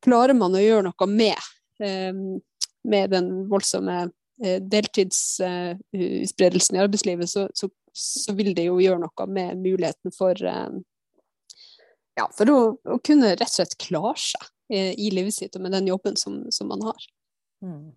klarer 0.06 0.38
man 0.38 0.56
å 0.56 0.62
gjøre 0.63 0.88
noe 0.88 1.10
med, 1.10 1.50
med 2.88 3.12
den 3.12 3.32
voldsomme 3.51 4.06
deltidsspredelsen 4.39 6.77
i 6.77 6.84
arbeidslivet, 6.84 7.29
så, 7.29 7.48
så 7.53 7.69
så 8.00 8.36
vil 8.38 8.53
det 8.58 8.67
jo 8.69 8.79
gjøre 8.81 9.01
noe 9.03 9.29
med 9.29 9.62
muligheten 9.62 10.13
for, 10.15 10.38
eh, 10.38 10.75
ja, 12.19 12.27
for 12.36 12.51
å, 12.51 12.60
å, 12.84 13.00
kunne 13.05 13.36
rett 13.36 13.50
og 13.50 13.58
slett 13.60 13.79
klare 13.81 14.17
seg 14.22 14.51
eh, 14.74 14.93
i 14.98 15.12
livet 15.13 15.36
sitt 15.36 15.58
og 15.58 15.65
med 15.65 15.75
den 15.77 15.89
jobben 15.91 16.19
som, 16.19 16.46
som 16.53 16.72
man 16.72 16.86
har. 16.89 17.10
Mm. 17.65 17.89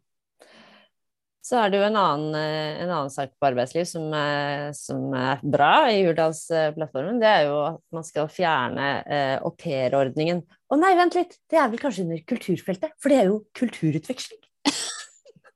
Så 1.43 1.57
er 1.59 1.73
det 1.73 1.81
jo 1.81 1.87
en 1.89 1.99
annen, 1.99 2.37
eh, 2.39 2.83
en 2.85 2.91
annen 2.91 3.11
sak 3.11 3.33
på 3.35 3.49
arbeidsliv 3.49 3.87
som 3.91 4.13
er, 4.15 4.69
som 4.79 5.11
er 5.19 5.43
bra 5.43 5.73
i 5.91 6.05
Hurdalsplattformen. 6.07 7.19
Det 7.23 7.31
er 7.31 7.49
jo 7.49 7.57
at 7.67 7.83
man 7.95 8.07
skal 8.07 8.31
fjerne 8.31 8.93
eh, 9.03 9.35
aupairordningen. 9.43 10.45
Å 10.71 10.79
nei, 10.79 10.95
vent 10.99 11.19
litt! 11.19 11.41
Det 11.51 11.59
er 11.59 11.73
vel 11.73 11.83
kanskje 11.83 12.07
under 12.07 12.23
kulturfeltet? 12.31 12.95
For 13.03 13.13
det 13.13 13.19
er 13.19 13.33
jo 13.33 13.43
kulturutveksling. 13.59 14.42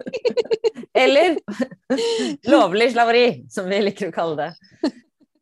Eller 1.03 1.37
lovlig 2.53 2.93
slaveri, 2.93 3.27
som 3.53 3.69
vi 3.71 3.83
liker 3.85 4.11
å 4.11 4.15
kalle 4.15 4.37
det. 4.47 4.93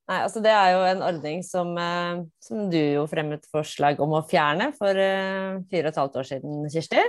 Nei, 0.05 0.19
altså 0.21 0.43
Det 0.45 0.53
er 0.53 0.75
jo 0.75 0.83
en 0.85 1.03
ordning 1.07 1.41
som, 1.47 1.71
eh, 1.81 2.25
som 2.45 2.67
du 2.73 2.79
jo 2.79 3.07
fremmet 3.09 3.47
forslag 3.53 4.01
om 4.05 4.19
å 4.19 4.25
fjerne 4.29 4.71
for 4.77 4.93
uh, 4.93 5.63
fire 5.71 5.89
og 5.89 5.95
et 5.95 6.01
halvt 6.03 6.19
år 6.21 6.29
siden, 6.29 6.61
Kirsti. 6.73 7.01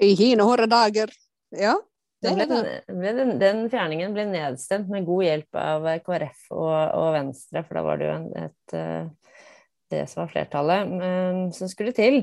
I 0.00 0.14
hine 0.16 0.46
hårde 0.46 0.68
dager. 0.70 1.12
Ja. 1.52 1.76
Ble 2.24 3.12
den, 3.14 3.36
den, 3.38 3.60
fjerningen 3.70 4.14
ble 4.16 4.24
nedstemt 4.30 4.88
med 4.90 5.06
god 5.06 5.26
hjelp 5.26 5.58
av 5.60 5.84
KrF 6.06 6.48
og, 6.56 6.72
og 6.98 7.12
Venstre, 7.14 7.62
for 7.66 7.78
da 7.78 7.84
var 7.86 8.00
det 8.00 8.08
jo 8.08 8.14
en, 8.16 8.26
et, 8.48 8.74
uh, 8.74 9.44
det 9.92 10.02
som 10.08 10.24
var 10.24 10.32
flertallet 10.32 11.54
som 11.56 11.70
skulle 11.70 11.94
til. 11.96 12.22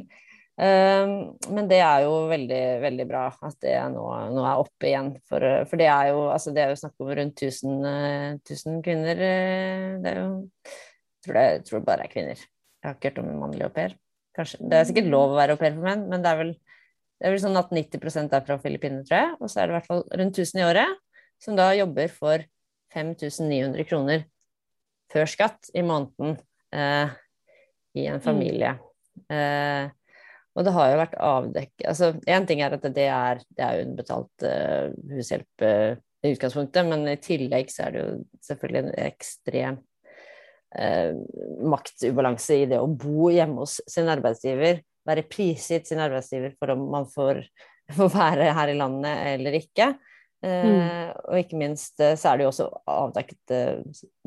Ehm, 0.55 1.35
men 1.51 1.67
det 1.67 1.81
er 1.83 2.05
jo 2.05 2.13
veldig, 2.31 2.61
veldig 2.79 3.05
bra 3.09 3.25
at 3.33 3.57
det 3.63 3.75
nå, 3.91 4.03
nå 4.31 4.45
er 4.47 4.61
oppe 4.61 4.89
igjen. 4.89 5.11
For, 5.27 5.43
for, 5.67 5.81
det 5.81 5.89
er 5.91 6.11
jo 6.13 6.25
altså 6.31 6.53
det 6.55 6.63
er 6.63 6.71
jo 6.71 6.79
snakk 6.79 7.03
om 7.03 7.11
rundt 7.19 7.43
1000, 7.43 7.87
1000 8.39 8.81
kvinner. 8.85 9.23
Eh, 9.29 9.87
det 10.03 10.13
er 10.13 10.21
jo 10.21 10.29
jeg 10.65 11.25
tror, 11.25 11.37
det, 11.39 11.45
jeg 11.49 11.65
tror 11.67 11.79
det 11.79 11.89
bare 11.89 12.05
er 12.05 12.13
kvinner. 12.13 12.41
Jeg 12.45 12.87
har 12.87 12.97
ikke 12.97 13.11
hørt 13.11 13.23
om 13.23 13.31
en 13.31 13.41
mannlig 13.41 13.65
au 13.65 13.73
pair. 13.73 13.97
Kanskje, 14.35 14.59
det 14.61 14.77
er 14.77 14.87
sikkert 14.87 15.09
lov 15.09 15.33
å 15.33 15.39
være 15.39 15.55
au 15.55 15.59
pair 15.59 15.73
for 15.73 15.87
menn, 15.87 16.03
men 16.11 16.21
det 16.21 16.29
er 16.29 16.37
vel, 16.37 16.51
det 17.17 17.25
er 17.25 17.33
vel 17.33 17.41
sånn 17.41 17.57
at 17.57 17.71
90 17.73 18.35
er 18.35 18.43
fra 18.45 18.59
Filippinene, 18.61 19.05
tror 19.07 19.23
jeg. 19.23 19.33
Og 19.39 19.49
så 19.49 19.61
er 19.61 19.67
det 19.67 19.73
i 19.73 19.77
hvert 19.79 19.89
fall 19.89 20.03
rundt 20.21 20.39
1000 20.43 20.61
i 20.61 20.67
året 20.67 21.01
som 21.41 21.57
da 21.57 21.71
jobber 21.75 22.13
for 22.13 22.45
5900 22.95 23.87
kroner 23.89 24.23
før 25.11 25.27
skatt 25.29 25.71
i 25.75 25.83
måneden 25.85 26.37
eh, 26.75 27.11
i 27.97 28.05
en 28.07 28.21
mm. 28.21 28.23
familie. 28.23 28.75
Mm. 28.77 29.35
Eh, 29.35 30.04
og 30.55 30.63
det 30.63 30.73
har 30.75 30.91
jo 30.91 30.99
vært 31.01 31.17
avdekket 31.19 31.87
altså 31.91 32.11
Én 32.31 32.47
ting 32.47 32.61
er 32.63 32.75
at 32.77 32.87
det 32.95 33.09
er, 33.11 33.41
det 33.57 33.65
er 33.65 33.81
underbetalt 33.83 34.45
uh, 34.47 34.93
hushjelp 35.11 35.65
uh, 35.65 35.97
i 36.25 36.31
utgangspunktet, 36.33 36.87
men 36.87 37.03
i 37.11 37.19
tillegg 37.21 37.69
så 37.69 37.85
er 37.85 37.93
det 37.93 38.01
jo 38.01 38.13
selvfølgelig 38.47 38.81
en 38.81 38.95
ekstrem 39.03 39.77
uh, 40.79 41.11
maktubalanse 41.75 42.61
i 42.63 42.69
det 42.71 42.79
å 42.81 42.89
bo 42.89 43.29
hjemme 43.33 43.65
hos 43.65 43.77
sin 43.91 44.09
arbeidsgiver, 44.11 44.81
være 45.05 45.27
prisgitt 45.29 45.91
sin 45.91 46.01
arbeidsgiver 46.01 46.55
for 46.57 46.73
om 46.73 46.87
man 46.95 47.09
får, 47.11 47.43
får 47.99 48.15
være 48.15 48.49
her 48.55 48.71
i 48.71 48.79
landet 48.79 49.31
eller 49.35 49.61
ikke. 49.61 49.93
Mm. 50.45 51.15
Og 51.31 51.39
ikke 51.39 51.57
minst 51.57 51.95
så 51.97 52.27
er 52.29 52.37
det 52.37 52.43
jo 52.43 52.49
også 52.51 52.65
avdekket 52.91 53.53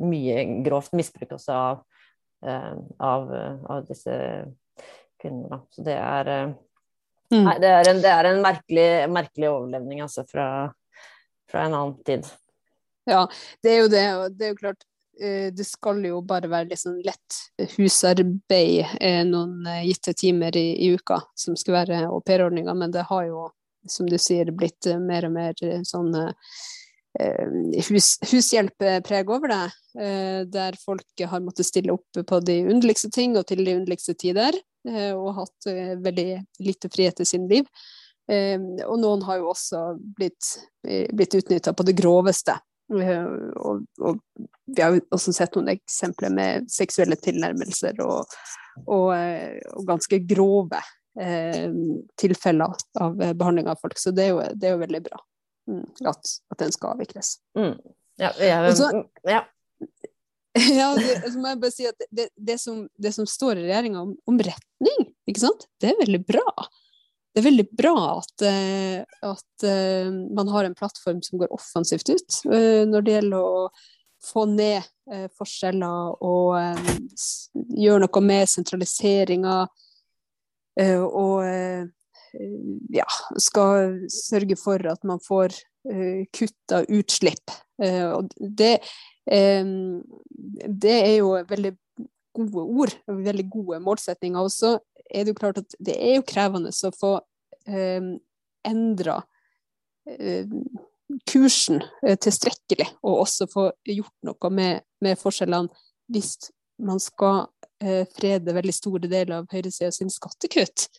mye 0.03 0.41
grovt 0.65 0.91
misbruk 0.97 1.37
også 1.37 1.53
av, 1.55 1.83
av, 2.43 3.29
av 3.71 3.85
disse 3.87 4.17
kvinner, 5.21 5.49
da. 5.49 5.61
Så 5.69 5.85
det 5.85 5.95
er 5.95 6.29
eh, 6.33 6.51
mm. 7.33 7.41
Nei, 7.45 7.55
det 7.61 7.71
er 7.71 7.89
en, 7.91 8.03
det 8.03 8.13
er 8.13 8.29
en 8.29 8.43
merkelig, 8.43 8.89
merkelig, 9.13 9.49
overlevning, 9.49 10.03
altså, 10.05 10.25
fra, 10.29 10.45
fra, 11.51 11.65
en 11.65 11.75
annen 11.75 11.97
tid. 12.07 12.29
Ja, 13.09 13.25
det 13.63 13.73
er 13.73 13.83
jo 13.83 13.91
det. 13.91 14.07
Og 14.15 14.37
det 14.37 14.47
er 14.47 14.53
jo 14.53 14.61
klart 14.61 14.83
eh, 15.21 15.47
det 15.55 15.67
skal 15.67 16.01
jo 16.05 16.21
bare 16.25 16.51
være 16.51 16.71
litt 16.71 16.83
sånn 16.83 16.99
lett 17.05 17.39
husarbeid 17.77 18.97
eh, 19.01 19.23
noen 19.27 19.63
gitte 19.87 20.13
timer 20.17 20.57
i, 20.57 20.67
i 20.85 20.91
uka 20.95 21.21
som 21.37 21.57
skal 21.59 21.81
være 21.81 22.03
aupairordninga, 22.09 22.75
men 22.77 22.93
det 22.95 23.07
har 23.09 23.25
jo, 23.29 23.47
som 23.89 24.09
du 24.09 24.19
sier, 24.21 24.51
blitt 24.55 24.91
mer 25.01 25.27
og 25.29 25.35
mer 25.35 25.65
sånn 25.87 26.13
hus, 27.89 28.09
hushjelppreg 28.29 29.31
over 29.33 29.49
det, 29.49 29.63
der 30.53 30.77
folk 30.77 31.23
har 31.31 31.41
måttet 31.41 31.67
stille 31.67 31.95
opp 31.95 32.19
på 32.29 32.39
de 32.45 32.59
underligste 32.69 33.09
ting 33.11 33.33
og 33.39 33.47
til 33.49 33.63
de 33.65 33.73
underligste 33.79 34.13
tider. 34.13 34.53
Eh, 34.87 35.11
og 35.11 35.33
hatt 35.35 35.67
eh, 35.67 35.95
veldig 35.99 36.29
lite 36.63 36.89
frihet 36.91 37.19
i 37.19 37.27
sin 37.27 37.47
liv. 37.49 37.67
Eh, 38.31 38.59
og 38.85 38.99
noen 39.01 39.23
har 39.27 39.41
jo 39.41 39.51
også 39.51 39.83
blitt, 40.17 40.53
blitt 41.13 41.35
utnytta 41.35 41.73
på 41.73 41.85
det 41.87 41.97
groveste. 41.99 42.55
Og, 42.89 43.83
og, 44.01 44.21
vi 44.65 44.81
har 44.81 44.95
jo 44.95 45.01
også 45.13 45.33
sett 45.35 45.53
noen 45.57 45.75
eksempler 45.75 46.31
med 46.33 46.71
seksuelle 46.73 47.19
tilnærmelser 47.21 47.99
og, 48.01 48.31
og, 48.87 49.11
og 49.13 49.83
ganske 49.85 50.17
grove 50.25 50.79
eh, 51.21 51.69
tilfeller 52.17 52.73
av 53.01 53.19
behandling 53.19 53.69
av 53.69 53.77
folk. 53.81 53.99
Så 54.01 54.13
det 54.15 54.25
er 54.25 54.33
jo, 54.33 54.41
det 54.55 54.71
er 54.71 54.73
jo 54.73 54.81
veldig 54.81 55.03
bra 55.05 55.21
mm, 55.69 55.85
at, 56.09 56.33
at, 56.49 56.57
den 56.63 56.73
skal 56.73 56.95
avvikles. 56.95 57.35
Mm. 57.59 57.75
Ja, 58.19 58.33
Også, 58.71 58.89
ja. 59.29 59.45
Ja, 60.79 60.93
det, 60.97 61.33
må 61.37 61.51
jeg 61.51 61.61
bare 61.61 61.73
si 61.73 61.87
at 61.89 62.05
det, 62.09 62.29
det, 62.35 62.57
som, 62.61 62.83
det 62.97 63.13
som, 63.15 63.27
står 63.29 63.59
i 63.59 63.67
regjeringa 63.67 64.01
om, 64.01 64.15
om, 64.29 64.39
retning, 64.41 65.09
ikke 65.29 65.43
sant, 65.43 65.67
det 65.81 65.91
er 65.91 65.99
veldig 66.01 66.21
bra. 66.27 66.45
Det 67.29 67.41
er 67.41 67.45
veldig 67.45 67.67
bra 67.77 67.95
at, 68.15 68.45
eh, 68.49 69.03
at 69.27 69.65
uh, 69.67 70.09
man 70.33 70.49
har 70.49 70.65
en 70.65 70.75
plattform 70.77 71.21
som 71.23 71.37
går 71.41 71.53
offensivt 71.53 72.09
ut 72.09 72.39
uh, 72.49 72.81
når 72.89 73.05
det 73.05 73.17
gjelder 73.19 73.45
å 73.45 73.67
få 74.25 74.43
ned 74.49 74.83
forskjeller 75.39 76.23
og 76.27 76.81
gjøre 77.79 78.01
noe 78.03 78.21
med 78.21 78.49
sentraliseringa. 78.51 79.53
og 81.07 81.87
ja, 82.91 83.07
skal 83.39 83.95
sørge 84.11 84.57
for 84.59 84.83
at 84.91 85.07
man 85.07 85.23
får 85.23 85.55
uh, 85.91 86.23
kutta 86.35 86.83
utslipp. 86.87 87.57
og 87.79 88.27
det 88.37 88.79
det 89.29 90.93
er 90.95 91.15
jo 91.19 91.35
veldig 91.47 91.71
gode 92.33 92.63
ord, 92.63 92.93
veldig 93.07 93.45
gode 93.51 93.79
målsetninger. 93.83 94.39
Og 94.41 94.51
så 94.51 94.77
er 95.09 95.25
det 95.25 95.33
jo 95.33 95.39
klart 95.39 95.61
at 95.61 95.75
det 95.79 95.95
er 95.97 96.19
jo 96.19 96.27
krevende 96.27 96.71
å 96.71 96.93
få 96.95 97.13
eh, 97.67 98.13
endra 98.67 99.19
eh, 100.09 100.49
kursen 101.29 101.81
eh, 102.03 102.17
tilstrekkelig, 102.21 102.87
og 103.03 103.23
også 103.25 103.49
få 103.51 103.69
gjort 103.89 104.15
noe 104.29 104.53
med, 104.53 104.85
med 105.03 105.19
forskjellene 105.19 105.69
hvis 106.09 106.35
man 106.85 107.01
skal 107.03 107.47
eh, 107.83 108.05
frede 108.15 108.55
veldig 108.55 108.75
store 108.75 109.09
deler 109.09 109.39
av 109.39 109.49
høyresida 109.51 109.91
sin 109.93 110.11
skattekutt. 110.13 110.89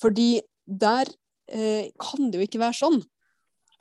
Fordi 0.00 0.28
der 0.64 1.10
eh, 1.52 1.90
kan 2.00 2.30
det 2.30 2.40
jo 2.40 2.48
ikke 2.48 2.62
være 2.62 2.80
sånn 2.80 3.02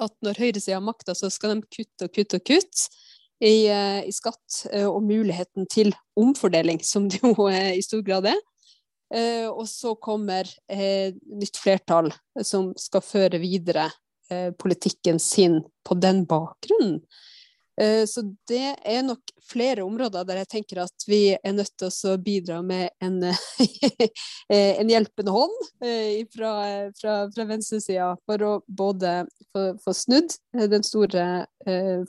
at 0.01 0.13
når 0.25 0.39
høyresida 0.41 0.79
makta, 0.83 1.15
så 1.15 1.29
skal 1.31 1.55
de 1.55 1.67
kutte 1.67 2.07
og 2.07 2.15
kutte 2.15 2.39
og 2.39 2.47
kutte 2.47 2.87
i, 3.43 3.67
eh, 3.67 4.01
i, 4.07 4.13
skatt 4.13 4.63
eh, 4.71 4.87
og 4.87 5.03
muligheten 5.05 5.67
til 5.71 5.93
omfordeling, 6.19 6.81
som 6.83 7.09
det 7.11 7.21
jo 7.23 7.49
i 7.49 7.81
stor 7.83 8.03
grad 8.05 8.29
er. 8.31 8.39
Eh, 9.13 9.47
og 9.49 9.67
så 9.69 9.93
kommer 10.01 10.47
nytt 10.71 11.59
flertall 11.61 12.09
som 12.41 12.71
skal 12.79 13.05
føre 13.05 13.41
videre 13.41 13.91
politikken 14.57 15.19
sin 15.21 15.59
på 15.85 15.93
den 16.01 16.23
bakgrunnen. 16.25 17.03
Eh, 17.81 18.05
så 18.05 18.21
det 18.47 18.75
er 18.85 19.01
nok 19.01 19.31
flere 19.49 19.81
områder 19.83 20.27
der 20.27 20.43
jeg 20.43 20.49
tenker 20.51 20.83
at 20.83 21.05
vi 21.09 21.33
er 21.33 21.55
nødt 21.55 21.73
til 21.79 22.11
å 22.11 22.17
bidra 22.21 22.59
med 22.65 22.91
en, 23.01 23.17
eh, 24.53 24.73
en 24.77 24.91
hjelpende 24.91 25.33
hånd 25.33 25.55
eh, 25.85 26.21
fra, 26.33 26.53
fra, 26.99 27.17
fra 27.33 27.47
venstresida, 27.49 28.11
for 28.29 28.45
å 28.45 28.53
både 28.67 29.23
få, 29.49 29.71
få 29.81 29.95
snudd 29.97 30.37
den 30.53 30.85
store 30.85 31.25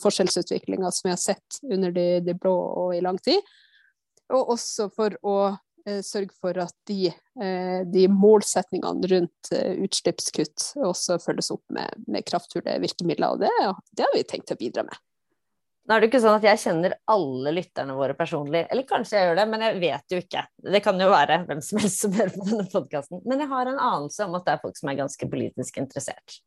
forskjellsutviklinga 0.02 0.90
som 0.92 1.09
vi 1.09 1.12
har 1.14 1.21
sett 1.21 1.61
under 1.64 1.92
de, 1.94 2.09
de, 2.25 2.35
blå 2.37 2.52
og 2.52 2.97
i 2.97 3.02
lang 3.04 3.18
tid, 3.25 3.40
og 4.33 4.56
også 4.56 4.90
for 4.92 5.16
å 5.25 5.37
sørge 5.85 6.33
for 6.40 6.56
at 6.62 6.73
de, 6.88 7.11
de 7.92 8.04
målsetningene 8.09 9.11
rundt 9.11 9.50
utslippskutt 9.85 10.71
også 10.80 11.18
følges 11.21 11.52
opp 11.52 11.64
med, 11.76 12.06
med 12.09 12.25
kraftfulle 12.25 12.78
virkemidler. 12.80 13.37
Og 13.37 13.44
det, 13.44 13.52
det 13.92 14.06
har 14.06 14.16
vi 14.16 14.25
tenkt 14.28 14.54
å 14.54 14.61
bidra 14.61 14.87
med. 14.88 14.97
Nå 15.85 15.93
er 15.93 16.00
det 16.00 16.09
ikke 16.09 16.21
sånn 16.25 16.38
at 16.38 16.45
jeg 16.47 16.61
kjenner 16.62 16.95
alle 17.12 17.50
lytterne 17.59 17.95
våre 17.97 18.14
personlig, 18.17 18.62
eller 18.73 18.87
kanskje 18.88 19.19
jeg 19.19 19.26
gjør 19.29 19.37
det, 19.37 19.45
men 19.53 19.64
jeg 19.67 19.81
vet 19.83 20.14
jo 20.14 20.21
ikke. 20.23 20.45
Det 20.73 20.81
kan 20.85 21.00
jo 21.03 21.09
være 21.12 21.37
hvem 21.45 21.61
som 21.67 21.81
helst 21.83 22.05
som 22.05 22.14
hører 22.17 22.33
på 22.33 22.47
denne 22.49 22.64
podkasten. 22.73 23.21
Men 23.29 23.43
jeg 23.45 23.50
har 23.50 23.69
en 23.69 23.83
anelse 23.91 24.25
om 24.25 24.38
at 24.38 24.47
det 24.47 24.55
er 24.55 24.62
folk 24.62 24.79
som 24.81 24.91
er 24.91 24.97
ganske 25.03 25.29
politisk 25.35 25.81
interessert. 25.83 26.38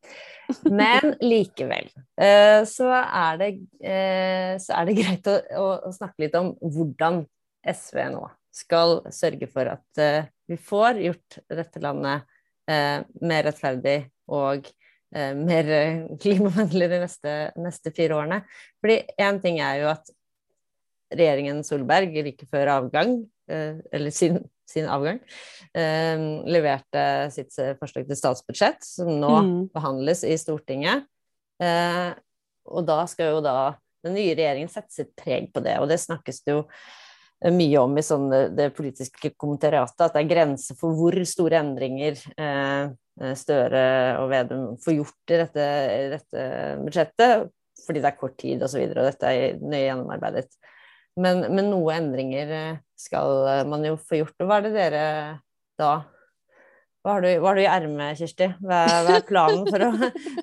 Men 0.66 1.14
likevel 1.22 1.86
eh, 2.18 2.64
så 2.66 2.90
er 2.96 3.38
det, 3.44 3.52
eh, 3.78 4.56
så 4.64 4.80
er 4.80 4.90
det 4.90 4.98
greit 4.98 5.30
å, 5.30 5.38
å, 5.86 5.92
snakke 5.94 6.24
litt 6.24 6.34
om 6.38 6.50
hvordan 6.58 7.22
SV 7.62 8.02
nå 8.16 8.24
skal 8.58 8.98
sørge 9.14 9.46
for 9.52 9.70
at 9.70 10.02
eh, 10.02 10.26
vi 10.50 10.58
får 10.58 10.98
gjort 11.04 11.40
dette 11.60 11.84
landet 11.84 12.26
mer 12.68 13.46
rettferdig 13.46 14.10
og 14.28 14.66
mer 15.14 15.70
eh, 15.72 16.04
klimavennlig 16.20 16.90
de 16.90 17.00
neste, 17.04 17.34
neste, 17.60 17.92
fire 17.96 18.18
årene. 18.18 18.42
Fordi 18.82 19.00
én 19.20 19.40
ting 19.42 19.60
er 19.64 19.82
jo 19.82 19.90
at 19.94 20.12
regjeringen 21.14 21.62
Solberg 21.64 22.12
like 22.26 22.48
før 22.50 22.74
avgang, 22.74 23.16
eh, 23.48 23.80
eller 23.94 24.12
sin, 24.12 24.42
sin 24.68 24.88
avgang, 24.90 25.20
eh, 25.72 26.20
leverte 26.48 27.04
sitt 27.34 27.56
eh, 27.58 27.74
forslag 27.80 28.08
til 28.08 28.20
statsbudsjett, 28.20 28.84
som 28.84 29.12
nå 29.16 29.34
mm. 29.40 29.58
behandles 29.76 30.24
i 30.28 30.36
Stortinget. 30.40 31.08
Eh, 31.62 32.10
og 32.68 32.84
da 32.86 33.02
skal 33.08 33.38
jo 33.38 33.44
da 33.44 33.58
den 34.04 34.14
nye 34.14 34.34
regjeringen 34.36 34.70
sette 34.70 34.92
sitt 34.94 35.14
preg 35.18 35.48
på 35.54 35.62
det, 35.64 35.78
og 35.80 35.88
det 35.90 35.98
snakkes 36.02 36.44
det 36.44 36.54
jo 36.54 36.64
mye 37.54 37.82
om 37.82 37.92
i 37.98 38.02
sånn 38.02 38.30
det 38.56 38.72
politiske 38.74 39.30
kommentariatet, 39.38 40.00
at 40.08 40.16
det 40.16 40.24
er 40.24 40.32
grenser 40.32 40.78
for 40.78 40.96
hvor 40.98 41.14
store 41.28 41.60
endringer 41.60 42.18
eh, 42.34 42.88
Eh, 43.18 43.34
Støre 43.38 43.84
og 44.22 44.28
Vedum 44.30 44.66
får 44.82 44.98
gjort 44.98 45.32
i 45.32 45.38
dette, 45.42 45.68
i 45.94 46.10
dette 46.12 46.42
budsjettet, 46.84 47.48
fordi 47.84 48.02
det 48.02 48.10
er 48.10 48.20
kort 48.20 48.36
tid 48.38 48.62
osv., 48.62 48.66
og, 48.66 48.70
så 48.72 48.82
videre, 48.82 49.02
og 49.02 49.10
dette 49.10 49.32
er 49.32 49.62
nøye 49.62 49.86
gjennomarbeidet. 49.86 50.60
Men, 51.18 51.42
men 51.50 51.72
noe 51.72 51.96
endringer 51.96 52.54
eh, 52.54 52.78
skal 52.98 53.66
man 53.70 53.82
jo 53.86 53.96
få 53.98 54.22
gjort. 54.22 54.38
Og 54.38 54.50
hva 54.50 54.60
er 54.60 54.68
det 54.68 54.76
dere 54.76 55.02
da 55.78 55.92
hva 57.06 57.14
har, 57.14 57.22
du, 57.22 57.30
du 57.40 57.60
i 57.62 57.68
ermet, 57.70 58.18
Kirsti? 58.18 58.48
Hva, 58.58 58.82
hva, 59.06 59.14
er 59.16 59.22
planen 59.24 59.62
for 59.70 59.84
å 59.86 59.90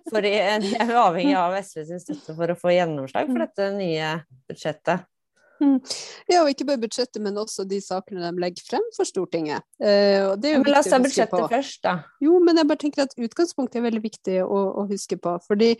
for 0.09 0.25
Jeg 0.25 0.71
er 0.79 0.93
avhengig 0.97 1.35
av 1.37 1.53
SV 1.59 1.83
sin 1.85 1.99
støtte 2.01 2.33
for 2.33 2.49
å 2.49 2.55
få 2.57 2.71
gjennomslag 2.73 3.27
for 3.29 3.43
dette 3.43 3.67
nye 3.75 4.13
budsjettet. 4.49 5.03
Mm. 5.61 5.77
Ja, 6.31 6.41
og 6.41 6.49
ikke 6.51 6.67
bare 6.67 6.81
budsjettet, 6.81 7.21
men 7.23 7.37
også 7.39 7.63
de 7.69 7.79
sakene 7.83 8.25
de 8.25 8.43
legger 8.43 8.65
frem 8.67 8.83
for 8.95 9.07
Stortinget. 9.07 9.63
Eh, 9.79 10.25
men 10.43 10.67
la 10.67 10.81
oss 10.81 10.91
ta 10.91 10.99
budsjettet 11.03 11.47
først, 11.51 11.79
da. 11.85 11.99
Jo, 12.23 12.39
men 12.43 12.59
jeg 12.59 12.69
bare 12.71 12.81
tenker 12.81 13.05
at 13.05 13.15
utgangspunktet 13.15 13.79
er 13.79 13.87
veldig 13.87 14.03
viktig 14.03 14.41
å, 14.43 14.59
å 14.81 14.85
huske 14.89 15.19
på. 15.21 15.37
fordi 15.47 15.73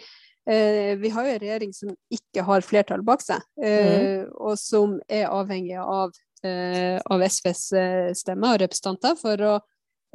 eh, 0.47 0.95
vi 1.01 1.09
har 1.09 1.27
jo 1.27 1.35
en 1.35 1.43
regjering 1.43 1.75
som 1.75 1.93
ikke 2.13 2.45
har 2.47 2.65
flertall 2.65 3.03
bak 3.05 3.23
seg, 3.25 3.43
eh, 3.61 3.91
mm. 3.91 4.33
og 4.47 4.57
som 4.61 4.97
er 5.09 5.29
avhengig 5.29 5.79
av, 5.81 6.15
eh, 6.45 6.97
av 6.99 7.23
SVs 7.25 7.63
stemme 7.69 8.19
stemmer 8.19 8.55
og 8.55 8.65
representanter 8.65 9.17
for 9.19 9.45
å 9.45 9.53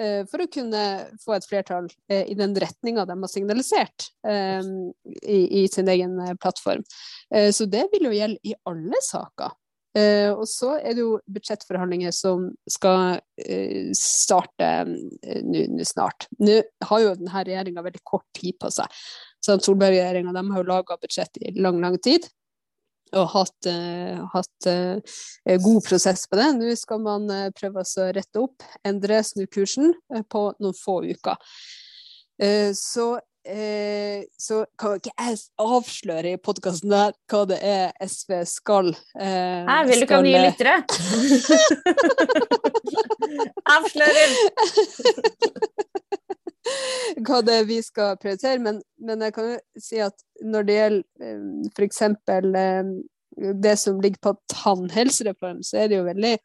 eh, 0.01 0.23
for 0.31 0.41
å 0.41 0.51
kunne 0.53 0.85
få 1.21 1.37
et 1.37 1.49
flertall 1.49 1.91
i 2.09 2.37
den 2.39 2.55
retninga 2.57 3.05
de 3.05 3.17
har 3.21 3.31
signalisert 3.31 4.07
i, 4.25 5.41
i, 5.61 5.67
sin 5.69 5.91
egen 5.93 6.17
plattform. 6.41 6.81
Så 7.53 7.67
det 7.69 7.83
vil 7.93 8.09
jo 8.09 8.15
gjelde 8.17 8.41
i 8.49 8.55
alle 8.71 9.03
saker. 9.05 9.53
Uh, 9.91 10.37
og 10.39 10.45
så 10.47 10.77
er 10.79 10.95
det 10.95 11.03
jo 11.03 11.17
budsjettforhandlinger 11.35 12.13
som 12.15 12.45
skal 12.71 13.17
uh, 13.19 13.89
starte 13.99 14.69
uh, 14.87 15.41
nå 15.43 15.87
snart. 15.87 16.29
Nå 16.39 16.61
har 16.87 17.03
jo 17.03 17.15
denne 17.19 17.43
regjeringa 17.49 17.83
veldig 17.83 18.03
kort 18.07 18.29
tid 18.39 18.55
på 18.63 18.71
seg. 18.75 19.01
Solberg-regjeringa 19.43 20.35
har 20.37 20.61
jo 20.63 20.69
laga 20.69 20.99
budsjett 21.01 21.41
i 21.43 21.57
lang, 21.59 21.81
lang 21.83 21.99
tid 22.03 22.29
og 23.11 23.25
hatt, 23.33 23.67
hatt 24.31 24.67
god 25.65 25.81
prosess 25.83 26.29
på 26.31 26.37
det. 26.39 26.45
Nå 26.61 26.75
skal 26.79 27.01
man 27.03 27.25
prøve 27.59 27.83
å 27.83 28.05
rette 28.15 28.39
opp, 28.39 28.63
endre, 28.87 29.17
snu 29.27 29.49
kursen 29.51 29.97
på 30.31 30.43
noen 30.63 30.77
få 30.79 31.01
uker. 31.09 31.41
Så 32.79 33.09
eh, 33.45 34.25
så 34.39 34.65
kan 34.79 34.95
ikke 34.99 35.11
jeg 35.15 35.39
avsløre 35.61 36.33
i 36.35 36.41
podkasten 36.41 36.93
hva 36.93 37.45
det 37.49 37.59
er 37.65 37.93
SV 38.05 38.45
skal 38.49 38.89
eh, 39.19 39.65
Her 39.69 39.87
vil 39.89 40.01
du 40.03 40.07
ikke 40.07 40.21
ha 40.21 40.27
nye 40.27 40.45
lyttere? 40.45 40.75
Avslører! 43.77 44.31
hva 47.27 47.41
det 47.45 47.55
er 47.61 47.69
vi 47.69 47.79
skal 47.83 48.17
prioritere, 48.21 48.59
men, 48.63 48.81
men, 49.03 49.23
jeg 49.27 49.35
kan 49.37 49.49
jo 49.53 49.59
si 49.81 50.01
at 50.05 50.17
når 50.45 50.69
det 50.69 50.79
gjelder 50.79 51.27
eh, 51.27 51.43
f.eks. 51.75 52.01
Eh, 52.37 52.85
det 53.63 53.77
som 53.81 54.01
ligger 54.03 54.21
på 54.27 54.33
tannhelsereform, 54.53 55.61
så 55.65 55.75
er 55.81 55.87
det 55.91 56.01
jo 56.01 56.09
veldig 56.09 56.37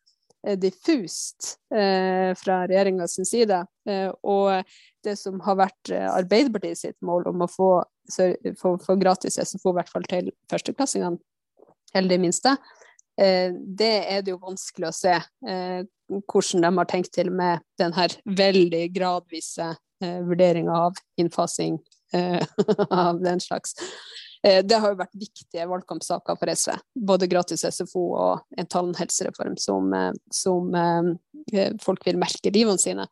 diffust 0.62 1.56
eh, 1.74 2.32
fra 2.38 2.60
regjeringas 2.70 3.18
side. 3.26 3.64
Eh, 3.90 4.12
og 4.24 4.64
det 5.06 5.16
som 5.20 5.40
har 5.46 5.60
vært 5.60 5.92
eh, 5.94 6.08
Arbeiderpartiet 6.10 6.80
sitt 6.80 6.98
mål 7.06 7.30
om 7.32 7.46
å 7.46 7.50
få, 7.52 7.70
få, 8.60 8.76
få 8.82 8.98
gratis 9.02 9.40
SFO, 9.40 9.72
i 9.72 9.78
hvert 9.80 9.92
fall 9.92 10.08
til 10.10 10.32
førsteklassingene, 10.52 11.20
eller 11.96 12.12
de 12.12 12.20
minste, 12.22 12.56
eh, 13.22 13.54
det 13.54 13.94
er 14.12 14.26
det 14.26 14.36
jo 14.36 14.42
vanskelig 14.44 14.90
å 14.90 14.96
se 14.96 15.18
hvordan 16.06 16.62
de 16.62 16.70
har 16.78 16.88
tenkt 16.92 17.16
til 17.16 17.32
med 17.34 17.64
den 17.82 17.96
her 17.96 18.14
veldig 18.38 18.84
gradvise 18.94 19.72
vurderinga 20.04 20.76
av 20.86 21.00
innfasing 21.18 21.80
av 22.94 23.24
den 23.24 23.42
slags. 23.42 23.74
Det 24.44 24.78
har 24.78 24.92
jo 24.92 25.00
vært 25.00 25.18
viktige 25.18 25.66
valgkampsaker 25.66 26.38
for 26.38 26.52
SV. 26.54 26.76
Både 27.10 27.30
gratis 27.32 27.66
SFO 27.66 28.04
og 28.12 28.60
en 28.60 28.70
tannhelsereform 28.70 29.56
som, 29.58 29.90
som 30.30 30.70
folk 31.82 32.06
vil 32.06 32.22
merke 32.22 32.54
livene 32.54 32.78
sine. 32.78 33.08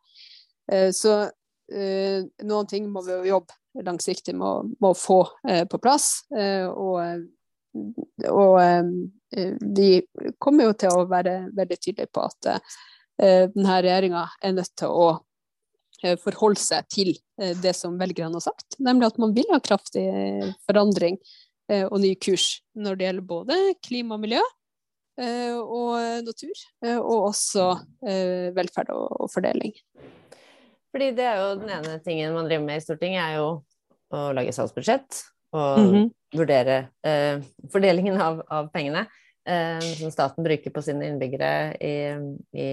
Eh, 0.72 0.90
så 0.92 1.22
eh, 1.22 1.30
noen 1.72 2.66
ting 2.68 2.88
må 2.92 3.02
vi 3.06 3.14
jo 3.14 3.36
jobbe 3.36 3.56
langsiktig 3.82 4.34
med, 4.38 4.74
med 4.78 4.90
å 4.92 4.96
få 4.96 5.20
eh, 5.48 5.64
på 5.66 5.80
plass. 5.82 6.24
og, 6.30 7.24
og 8.30 8.58
vi 9.74 9.88
kommer 10.38 10.68
jo 10.68 10.74
til 10.78 10.94
å 10.94 11.06
være 11.10 11.48
veldig 11.56 11.78
tydelige 11.80 12.12
på 12.14 12.22
at 12.22 12.50
denne 13.18 13.78
regjeringa 13.82 14.28
er 14.42 14.54
nødt 14.54 14.74
til 14.78 14.90
å 14.90 15.08
forholde 16.22 16.60
seg 16.60 16.86
til 16.90 17.10
det 17.62 17.72
som 17.74 17.96
velgerne 17.98 18.38
har 18.38 18.44
sagt, 18.44 18.76
nemlig 18.78 19.08
at 19.08 19.18
man 19.22 19.34
vil 19.34 19.48
ha 19.50 19.58
kraftig 19.62 20.04
forandring 20.68 21.18
og 21.88 21.96
ny 22.02 22.12
kurs 22.18 22.60
når 22.78 22.98
det 22.98 23.08
gjelder 23.08 23.26
både 23.26 23.58
klima 23.82 24.18
og 24.18 24.22
miljø 24.26 24.42
og 25.62 26.26
natur, 26.26 26.64
og 26.98 27.30
også 27.32 27.68
velferd 28.54 28.94
og 28.94 29.30
fordeling. 29.34 29.74
Fordi 30.94 31.10
det 31.16 31.26
er 31.26 31.40
jo 31.42 31.54
den 31.58 31.72
ene 31.74 31.98
tingen 32.04 32.36
man 32.36 32.46
driver 32.46 32.66
med 32.68 32.78
i 32.78 32.84
Stortinget, 32.84 33.18
er 33.24 33.40
jo 33.40 33.48
å 34.14 34.28
lage 34.36 34.52
salgsbudsjett 34.54 35.24
og 35.54 35.78
mm 35.78 35.90
-hmm. 35.90 36.08
vurdere 36.38 36.76
eh, 37.02 37.42
fordelingen 37.72 38.20
av, 38.20 38.42
av 38.46 38.68
pengene 38.70 39.06
eh, 39.46 39.80
som 39.98 40.10
staten 40.10 40.44
bruker 40.44 40.70
på 40.70 40.82
sine 40.82 41.08
innbyggere 41.08 41.76
i, 41.80 41.94
i, 42.58 42.68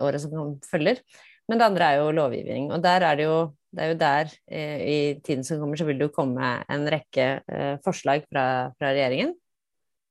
året 0.00 0.20
som 0.20 0.58
følger. 0.70 1.00
Men 1.48 1.58
det 1.58 1.64
andre 1.66 1.84
er 1.84 2.00
jo 2.00 2.12
lovgivning. 2.16 2.70
Og 2.72 2.82
der 2.82 3.02
er 3.02 3.16
det 3.16 3.24
jo, 3.24 3.38
det 3.72 3.82
er 3.82 3.88
jo 3.88 3.98
der 4.00 4.34
eh, 4.50 4.80
i 4.80 5.20
tiden 5.24 5.44
som 5.44 5.60
kommer, 5.60 5.76
så 5.76 5.84
vil 5.84 5.98
det 5.98 6.08
jo 6.08 6.16
komme 6.16 6.64
en 6.68 6.88
rekke 6.88 7.42
eh, 7.48 7.78
forslag 7.84 8.26
fra, 8.28 8.72
fra, 8.78 8.92
regjeringen 8.92 9.34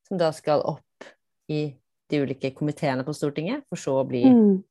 som 0.08 0.18
da 0.18 0.32
skal 0.32 0.62
opp 0.66 1.08
i 1.50 1.76
de 2.12 2.22
ulike 2.22 2.52
komiteene 2.52 3.06
på 3.08 3.14
Stortinget, 3.14 3.64
for 3.70 3.80
så 3.80 4.02
å 4.02 4.08
bli 4.08 4.26
mm. 4.26 4.64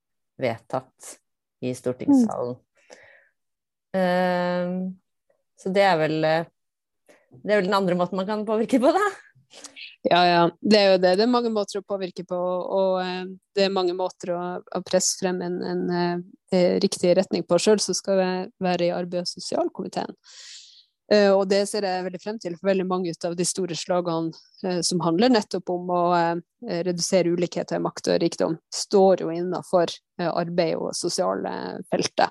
vedtatt 0.42 1.16
i 1.64 1.72
stortingssalen. 1.74 2.58
Ehm, 3.96 4.94
så 5.58 5.72
det 5.74 5.82
er 5.82 5.96
vel 5.98 6.22
eh, 6.24 6.44
Det 7.30 7.50
er 7.50 7.60
vel 7.60 7.68
den 7.68 7.74
andre 7.78 7.96
måten 7.98 8.18
man 8.18 8.28
kan 8.28 8.46
påvirke 8.46 8.80
på, 8.82 8.90
da. 8.94 9.06
Ja, 10.02 10.20
ja. 10.26 10.44
Det 10.60 10.78
er 10.78 10.92
jo 10.92 10.98
det. 10.98 11.12
Det 11.18 11.24
er 11.26 11.30
mange 11.30 11.50
måter 11.52 11.78
å 11.78 11.86
påvirke 11.86 12.24
på, 12.26 12.36
og 12.36 12.94
uh, 13.04 13.26
det 13.54 13.66
er 13.66 13.74
mange 13.74 13.94
måter 13.94 14.32
å, 14.34 14.80
presse 14.86 15.18
frem 15.20 15.42
en, 15.44 15.58
en 15.62 15.82
en, 15.92 16.22
riktig 16.82 17.12
retning 17.18 17.44
på. 17.46 17.58
Sjøl 17.60 17.82
så 17.82 17.94
skal 17.94 18.22
jeg 18.22 18.48
være 18.58 18.88
i 18.88 18.94
arbeid- 18.94 19.22
og 19.22 19.30
sosialkomiteen. 19.30 20.16
Og 21.34 21.42
det 21.50 21.64
ser 21.66 21.82
jeg 21.86 22.04
veldig 22.06 22.20
frem 22.22 22.36
til, 22.38 22.54
for 22.58 22.70
veldig 22.70 22.86
mange 22.86 23.12
av 23.26 23.32
de 23.38 23.46
store 23.46 23.74
slagene 23.74 24.82
som 24.86 25.00
handler 25.02 25.32
nettopp 25.34 25.72
om 25.74 25.90
å 25.90 26.02
redusere 26.86 27.32
ulikheter 27.34 27.80
i 27.80 27.82
makt 27.82 28.12
og 28.12 28.20
rikdom, 28.22 28.54
står 28.70 29.24
jo 29.24 29.32
innenfor 29.34 29.90
arbeid 30.30 30.76
og 30.78 30.94
sosiale 30.94 31.52
feltet. 31.90 32.30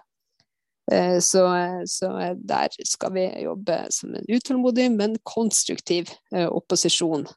Så, 1.22 1.44
så, 1.86 2.08
der 2.50 2.74
skal 2.88 3.12
vi 3.14 3.28
jobbe 3.44 3.76
som 3.94 4.16
en 4.18 4.24
utålmodig, 4.26 4.88
men 4.96 5.20
konstruktiv 5.28 6.10
opposisjon 6.34 7.28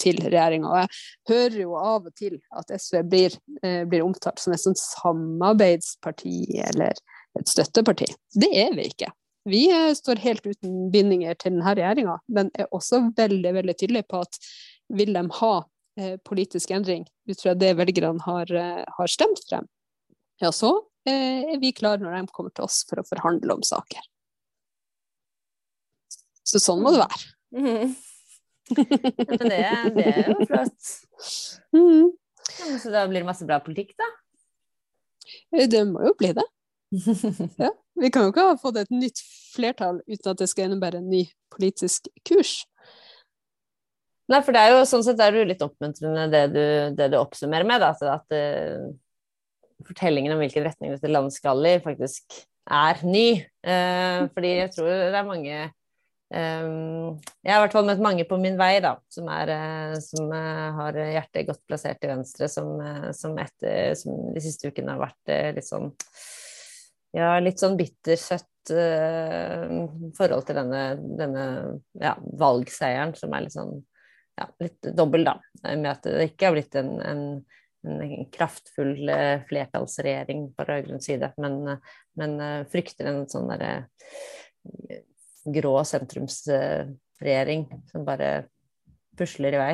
til 0.00 0.22
regjeringa. 0.22 0.70
Jeg 0.78 0.88
hører 1.28 1.58
jo 1.58 1.74
av 1.76 2.08
og 2.08 2.14
til 2.16 2.38
at 2.56 2.72
SV 2.72 3.02
blir, 3.10 3.36
blir 3.60 4.06
omtalt 4.06 4.40
som 4.40 4.54
et 4.56 4.62
sånt 4.62 4.80
samarbeidsparti 4.80 6.62
eller 6.70 6.96
et 7.36 7.52
støtteparti. 7.52 8.08
Det 8.40 8.48
er 8.62 8.72
vi 8.78 8.88
ikke. 8.94 9.10
Vi 9.44 9.66
står 9.96 10.22
helt 10.24 10.46
uten 10.46 10.88
bindinger 10.92 11.36
til 11.36 11.52
denne 11.52 11.74
regjeringa, 11.76 12.16
men 12.32 12.48
er 12.56 12.70
også 12.72 13.02
veldig 13.16 13.52
veldig 13.58 13.76
tydelige 13.76 14.08
på 14.08 14.22
at 14.24 14.38
vil 14.88 15.12
de 15.16 15.24
ha 15.40 15.52
eh, 16.00 16.16
politisk 16.24 16.72
endring 16.74 17.04
ut 17.28 17.40
fra 17.40 17.54
det 17.58 17.74
velgerne 17.78 18.24
har, 18.24 18.50
eh, 18.50 18.82
har, 18.98 19.10
stemt 19.10 19.42
frem, 19.48 19.68
ja, 20.42 20.50
så 20.52 20.72
eh, 20.72 20.88
er 21.12 21.60
vi 21.60 21.72
klare 21.76 22.02
når 22.02 22.16
de 22.16 22.32
kommer 22.34 22.54
til 22.54 22.66
oss 22.66 22.82
for 22.88 23.00
å 23.00 23.06
forhandle 23.06 23.56
om 23.56 23.64
saker. 23.66 24.02
Så 26.44 26.60
sånn 26.62 26.82
må 26.84 26.94
det 26.94 27.04
være. 27.04 27.22
Mm. 27.54 27.66
-hmm. 27.70 29.38
det, 29.38 29.48
det, 29.94 30.04
er 30.04 30.28
jo 30.28 30.46
flott. 30.46 30.88
Mm. 31.72 32.08
Ja, 32.58 32.78
så 32.82 32.90
da 32.90 33.06
blir 33.06 33.20
det 33.20 33.26
masse 33.28 33.46
bra 33.46 33.60
politikk, 33.60 33.92
da? 33.94 34.08
Eh, 35.54 35.68
det 35.70 35.84
må 35.84 36.02
jo 36.02 36.14
bli 36.18 36.32
det. 36.32 36.44
ja. 37.64 37.70
Vi 37.94 38.10
kan 38.10 38.26
jo 38.26 38.32
ikke 38.32 38.48
ha 38.48 38.56
fått 38.58 38.80
et 38.82 38.90
nytt 38.90 39.22
flertall 39.54 40.00
uten 40.06 40.32
at 40.32 40.40
det 40.40 40.48
skal 40.50 40.66
innebære 40.66 40.98
en 40.98 41.10
ny 41.12 41.22
politisk 41.54 42.08
kurs. 42.26 42.64
Nei, 44.32 44.40
for 44.42 44.56
det 44.56 44.64
er 44.64 44.72
jo 44.72 44.84
sånn 44.88 45.04
sett 45.04 45.20
er 45.20 45.30
det 45.30 45.42
jo 45.42 45.48
litt 45.52 45.62
oppmuntrende 45.62 46.26
det 46.32 46.44
du, 46.54 46.64
det 46.96 47.10
du 47.12 47.18
oppsummerer 47.20 47.68
med, 47.68 47.84
da, 47.84 47.92
at 47.92 48.34
uh, 48.34 48.86
fortellingen 49.82 50.34
om 50.34 50.42
hvilken 50.42 50.66
retning 50.66 50.94
dette 50.94 51.10
landet 51.10 51.36
skal 51.36 51.62
i, 51.66 51.78
faktisk 51.82 52.36
er 52.64 53.00
ny. 53.04 53.28
Eh, 53.64 54.20
fordi 54.34 54.52
jeg 54.58 54.70
tror 54.74 54.90
det 54.90 55.18
er 55.18 55.26
mange 55.28 55.54
eh, 55.54 56.68
Jeg 57.44 57.52
har 57.52 57.58
i 57.58 57.64
hvert 57.64 57.76
fall 57.76 57.88
møtt 57.88 58.04
mange 58.04 58.26
på 58.28 58.38
min 58.40 58.56
vei, 58.60 58.78
da, 58.84 58.94
som, 59.12 59.28
er, 59.32 59.52
eh, 59.54 59.96
som 60.04 60.32
har 60.32 60.98
hjertet 60.98 61.48
godt 61.50 61.64
plassert 61.68 62.00
til 62.02 62.14
venstre, 62.14 62.48
som, 62.52 62.76
som, 63.16 63.36
etter, 63.42 63.92
som 64.00 64.32
de 64.34 64.44
siste 64.44 64.70
ukene 64.70 64.96
har 64.96 65.04
vært 65.08 65.56
litt 65.58 65.68
sånn 65.68 65.92
ja, 67.14 67.36
litt 67.38 67.60
sånn 67.62 67.76
bittersøtt 67.78 68.50
forhold 70.16 70.46
til 70.48 70.56
denne, 70.56 70.80
denne 71.20 71.44
ja, 72.00 72.14
valgseieren, 72.40 73.12
som 73.14 73.36
er 73.36 73.44
litt 73.44 73.54
sånn 73.54 73.76
ja, 74.34 74.48
litt 74.58 74.88
dobbel, 74.96 75.26
da. 75.28 75.36
Med 75.62 75.90
at 75.92 76.06
det 76.08 76.30
ikke 76.30 76.48
har 76.48 76.56
blitt 76.56 76.74
en, 76.80 76.96
en, 77.04 77.22
en 77.84 78.26
kraftfull 78.34 78.96
uh, 79.10 79.44
flertallsregjering 79.48 80.48
på 80.56 80.66
rød-grønn 80.68 81.04
side, 81.04 81.30
men, 81.42 81.60
uh, 81.68 81.94
men 82.20 82.36
frykter 82.72 83.10
en 83.10 83.22
sånn 83.30 83.50
derre 83.52 83.74
grå 85.44 85.76
sentrumsregjering 85.84 87.66
som 87.90 88.06
bare 88.06 88.46
pusler 89.18 89.56
i 89.56 89.62
vei. 89.62 89.72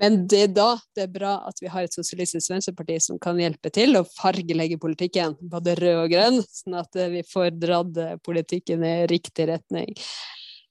Men 0.00 0.24
det 0.26 0.40
er 0.42 0.48
da 0.54 0.70
det 0.96 1.04
er 1.04 1.12
bra 1.12 1.36
at 1.46 1.60
vi 1.62 1.70
har 1.70 1.86
et 1.86 1.94
sosialistisk 1.94 2.50
venstreparti 2.50 2.96
som 3.02 3.20
kan 3.22 3.38
hjelpe 3.38 3.70
til 3.74 3.98
å 3.98 4.06
fargelegge 4.16 4.78
politikken, 4.82 5.36
både 5.52 5.76
rød 5.78 6.00
og 6.02 6.10
grønn, 6.10 6.40
sånn 6.50 6.78
at 6.80 6.98
eh, 6.98 7.12
vi 7.14 7.22
får 7.26 7.52
dratt 7.54 8.00
eh, 8.02 8.16
politikken 8.26 8.84
i 8.86 8.96
riktig 9.10 9.46
retning. 9.52 9.94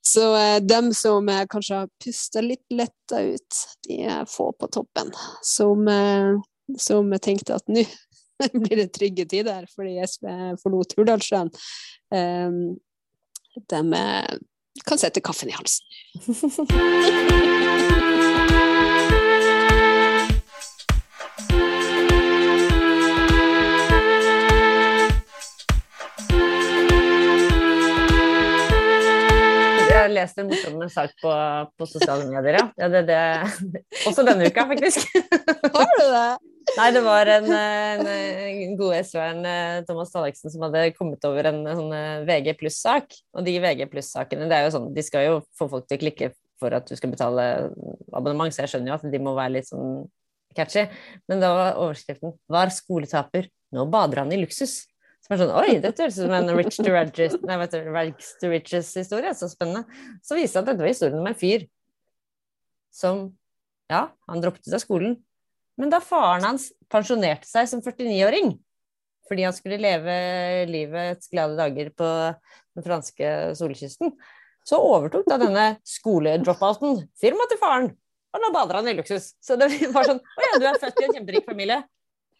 Så 0.07 0.35
eh, 0.37 0.59
dem 0.61 0.93
som 0.93 1.29
eh, 1.29 1.45
kanskje 1.49 1.75
har 1.75 1.89
pusta 2.03 2.41
litt 2.41 2.65
letta 2.69 3.21
ut, 3.21 3.61
de 3.87 4.03
er 4.05 4.25
få 4.29 4.51
på 4.59 4.67
toppen. 4.67 5.09
Som, 5.41 5.87
eh, 5.87 6.35
som 6.77 7.09
tenkte 7.21 7.55
at 7.57 7.65
nå 7.67 7.83
blir 8.53 8.83
det 8.83 8.93
trygge 8.93 9.25
tider 9.31 9.65
fordi 9.73 9.97
SV 10.05 10.29
forlot 10.61 10.93
Hurdalssjøen. 10.99 11.49
Eh, 12.13 12.49
de 13.73 13.81
kan 14.85 14.99
sette 14.99 15.23
kaffen 15.25 15.49
i 15.49 15.55
halsen. 15.57 15.85
jeg 30.15 30.23
leste 30.23 30.43
en 30.43 30.49
morsom 30.49 30.83
sak 30.91 31.13
på, 31.21 31.31
på 31.75 31.87
sosiale 31.89 32.27
medier, 32.29 32.59
ja. 32.61 32.65
ja 32.79 32.89
det, 32.91 33.05
det, 33.09 33.21
også 34.07 34.23
denne 34.27 34.47
uka, 34.49 34.65
faktisk. 34.71 35.07
Har 35.75 35.91
du 35.91 36.03
det? 36.03 36.27
Nei, 36.75 36.87
det 36.95 37.01
var 37.05 37.29
en, 37.29 37.51
en, 37.53 38.07
en 38.09 38.73
god 38.79 38.95
SV-eren, 38.97 39.43
eh, 39.45 39.83
Thomas 39.87 40.09
Talleksen, 40.11 40.49
som 40.51 40.65
hadde 40.65 40.87
kommet 40.97 41.27
over 41.27 41.51
en 41.51 41.61
sånn 41.67 41.93
eh, 41.93 42.23
VG 42.25 42.55
pluss-sak. 42.59 43.13
Og 43.37 43.45
de 43.45 43.53
VG 43.61 43.85
pluss-sakene, 43.91 44.47
det 44.49 44.57
er 44.57 44.65
jo 44.65 44.73
sånn, 44.73 44.89
de 44.95 45.05
skal 45.05 45.27
jo 45.27 45.37
få 45.59 45.69
folk 45.71 45.85
til 45.87 45.99
å 45.99 46.03
klikke 46.07 46.31
for 46.61 46.73
at 46.75 46.87
du 46.89 46.95
skal 46.97 47.11
betale 47.13 47.45
abonnement, 48.15 48.53
så 48.53 48.63
jeg 48.63 48.73
skjønner 48.73 48.93
jo 48.93 48.97
at 48.97 49.07
de 49.13 49.21
må 49.21 49.35
være 49.37 49.57
litt 49.57 49.69
sånn 49.69 50.07
catchy. 50.57 50.87
Men 51.29 51.43
da 51.43 51.51
var 51.53 51.79
overskriften 51.83 52.35
'Var 52.49 52.73
skoletaper, 52.73 53.49
nå 53.75 53.87
bader 53.91 54.23
han 54.23 54.33
i 54.33 54.41
luksus'. 54.41 54.85
Som 55.25 55.33
er 55.33 55.41
sånn 55.41 55.53
Oi, 55.57 55.77
dette 55.81 56.05
høres 56.05 56.19
ut 56.19 56.27
som 56.27 56.35
en 56.37 56.51
rich 56.53 56.77
to 56.77 56.91
rags, 56.93 57.37
nei, 57.49 57.57
vet 57.63 57.73
du, 57.73 57.79
rags 57.89 58.33
to 58.41 58.51
riches-historie. 58.51 59.33
Så 59.37 59.49
spennende. 59.49 59.85
Så 60.25 60.37
viste 60.37 60.59
det 60.59 60.65
at 60.65 60.69
dette 60.73 60.85
var 60.85 60.91
historien 60.93 61.21
om 61.21 61.31
en 61.31 61.39
fyr 61.39 61.65
som 62.93 63.27
Ja, 63.91 64.07
han 64.29 64.41
droppet 64.41 64.65
ut 64.65 64.73
av 64.73 64.81
skolen. 64.81 65.17
Men 65.77 65.91
da 65.91 65.99
faren 66.01 66.45
hans 66.47 66.69
pensjonerte 66.89 67.45
seg 67.49 67.67
som 67.69 67.83
49-åring 67.83 68.55
fordi 69.25 69.41
han 69.41 69.55
skulle 69.57 69.81
leve 69.81 70.15
livets 70.69 71.31
glade 71.31 71.57
dager 71.57 71.89
på 71.97 72.07
den 72.77 72.85
franske 72.85 73.29
solkysten, 73.57 74.11
så 74.65 74.77
overtok 74.81 75.25
da 75.29 75.39
denne 75.41 75.65
skoledropouten 75.85 76.99
firmaet 77.17 77.53
til 77.53 77.61
faren. 77.61 77.87
Og 78.35 78.43
nå 78.43 78.51
bader 78.53 78.77
han 78.77 78.89
i 78.91 78.95
luksus. 78.97 79.31
Så 79.41 79.57
det 79.57 79.69
var 79.95 80.07
sånn 80.09 80.21
Å 80.21 80.45
ja, 80.45 80.59
du 80.59 80.67
er 80.69 80.79
født 80.81 81.01
i 81.01 81.07
en 81.07 81.17
kjemperik 81.19 81.49
familie. 81.49 81.79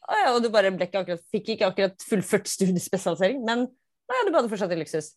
Å 0.05 0.19
ja, 0.21 0.31
og 0.35 0.43
du 0.43 0.51
bare 0.53 0.69
ikke 0.73 1.01
akkurat, 1.01 1.23
fikk 1.33 1.55
ikke 1.55 1.69
akkurat 1.71 2.05
fullført 2.05 2.49
studiespesialisering, 2.49 3.41
men 3.47 3.65
ja, 4.05 4.21
du 4.25 4.31
bader 4.33 4.51
fortsatt 4.51 4.73
i 4.75 4.77
luksus. 4.77 5.13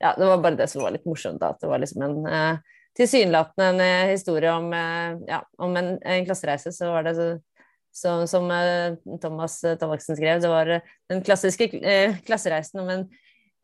Ja, 0.00 0.14
det 0.16 0.24
var 0.24 0.40
bare 0.40 0.56
det 0.56 0.70
som 0.72 0.80
var 0.84 0.94
litt 0.94 1.04
morsomt, 1.08 1.42
da. 1.42 1.52
At 1.52 1.60
det 1.60 1.68
var 1.68 1.82
liksom 1.82 2.04
en 2.06 2.20
eh, 2.24 2.78
tilsynelatende 2.96 3.66
en 3.68 3.80
eh, 3.84 4.12
historie 4.14 4.52
om, 4.52 4.72
eh, 4.72 5.18
ja, 5.28 5.42
om 5.60 5.76
en, 5.76 5.98
en, 6.00 6.24
klassereise, 6.24 6.72
så 6.72 6.88
var 6.94 7.04
det 7.04 7.14
så, 7.18 7.26
så 7.92 8.14
som 8.30 8.48
eh, 8.54 8.96
Thomas 9.22 9.60
eh, 9.64 9.76
Tallaksen 9.80 10.16
skrev, 10.16 10.40
det 10.40 10.52
var 10.52 10.72
den 11.12 11.24
klassiske 11.26 11.68
klassereisen 12.26 12.80
om 12.80 12.88
en, 12.94 13.04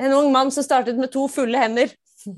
en 0.02 0.18
ung 0.18 0.28
mann 0.34 0.52
som 0.52 0.66
startet 0.66 1.00
med 1.00 1.12
to 1.14 1.24
fulle 1.32 1.58
hender. 1.62 1.96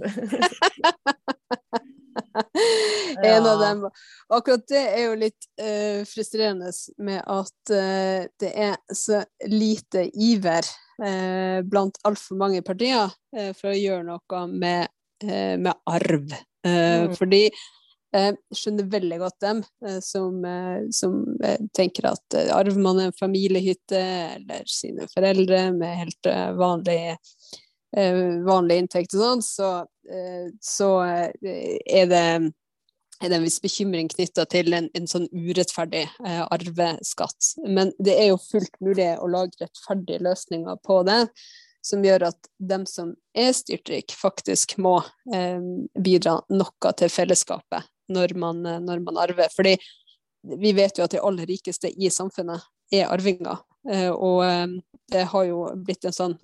en 3.25 3.47
av 3.47 3.61
dem. 3.61 3.87
Akkurat 4.35 4.67
det 4.71 4.83
er 4.83 5.07
jo 5.07 5.17
litt 5.19 5.49
uh, 5.61 6.03
frustrerende 6.09 6.73
med 7.05 7.23
at 7.23 7.73
uh, 7.73 8.27
det 8.41 8.53
er 8.53 8.77
så 8.95 9.23
lite 9.49 10.09
iver 10.15 10.67
uh, 11.03 11.65
blant 11.67 11.99
altfor 12.09 12.39
mange 12.41 12.63
partier 12.67 13.11
for 13.59 13.71
å 13.71 13.77
gjøre 13.77 14.07
noe 14.07 14.45
med, 14.49 14.89
med 15.21 15.75
arv. 15.85 16.31
Mm. 16.65 17.13
Fordi 17.19 17.43
jeg 18.09 18.37
skjønner 18.57 18.89
veldig 18.89 19.19
godt 19.21 19.37
dem 19.45 19.61
som, 20.01 20.39
som 20.97 21.19
tenker 21.77 22.09
at 22.09 22.37
arver 22.57 22.81
man 22.81 23.03
en 23.03 23.13
familiehytte 23.13 24.01
eller 24.39 24.65
sine 24.65 25.05
foreldre 25.13 25.61
med 25.77 26.01
helt 26.01 26.31
vanlig, 26.57 26.97
vanlig 27.93 28.83
inntekt 28.83 29.15
og 29.17 29.23
sånn, 29.23 29.43
så, 29.45 29.69
så 30.61 30.89
er 31.03 32.11
det 32.11 32.25
er 33.21 33.31
det 33.31 33.39
en 33.39 33.47
viss 33.47 33.61
bekymring 33.63 34.09
knytta 34.13 34.45
til 34.51 34.75
en, 34.77 34.89
en, 34.95 35.07
sånn 35.11 35.27
urettferdig 35.35 36.05
eh, 36.07 36.43
arveskatt. 36.55 37.53
Men 37.67 37.93
det 37.99 38.15
er 38.15 38.31
jo 38.31 38.41
fullt 38.43 38.75
mulig 38.85 39.09
å 39.19 39.31
lage 39.31 39.59
rettferdige 39.63 40.23
løsninger 40.27 40.79
på 40.87 41.01
det, 41.09 41.25
som 41.85 42.05
gjør 42.05 42.29
at 42.31 42.51
dem 42.71 42.85
som 42.91 43.15
er 43.39 43.53
styrtrik, 43.57 44.15
faktisk 44.15 44.77
må 44.83 44.99
eh, 45.35 45.63
bidra 45.99 46.39
noe 46.53 46.93
til 46.99 47.13
fellesskapet 47.13 47.89
når 48.13 48.37
man, 48.39 48.65
eh, 48.67 48.83
når 48.85 49.03
man 49.07 49.21
arver. 49.25 49.51
Fordi 49.55 49.75
vi 50.59 50.75
vet 50.77 50.99
jo 50.99 51.09
at 51.09 51.17
de 51.17 51.23
aller 51.23 51.49
rikeste 51.51 51.91
i 51.91 52.13
samfunnet 52.13 52.63
er 52.95 53.11
arvinger. 53.11 53.65
Eh, 53.87 54.11
og 54.11 54.43
eh, 54.45 54.67
det 55.09 55.25
har 55.31 55.45
jo 55.49 55.61
blitt 55.87 56.05
en 56.05 56.15
sånn 56.15 56.35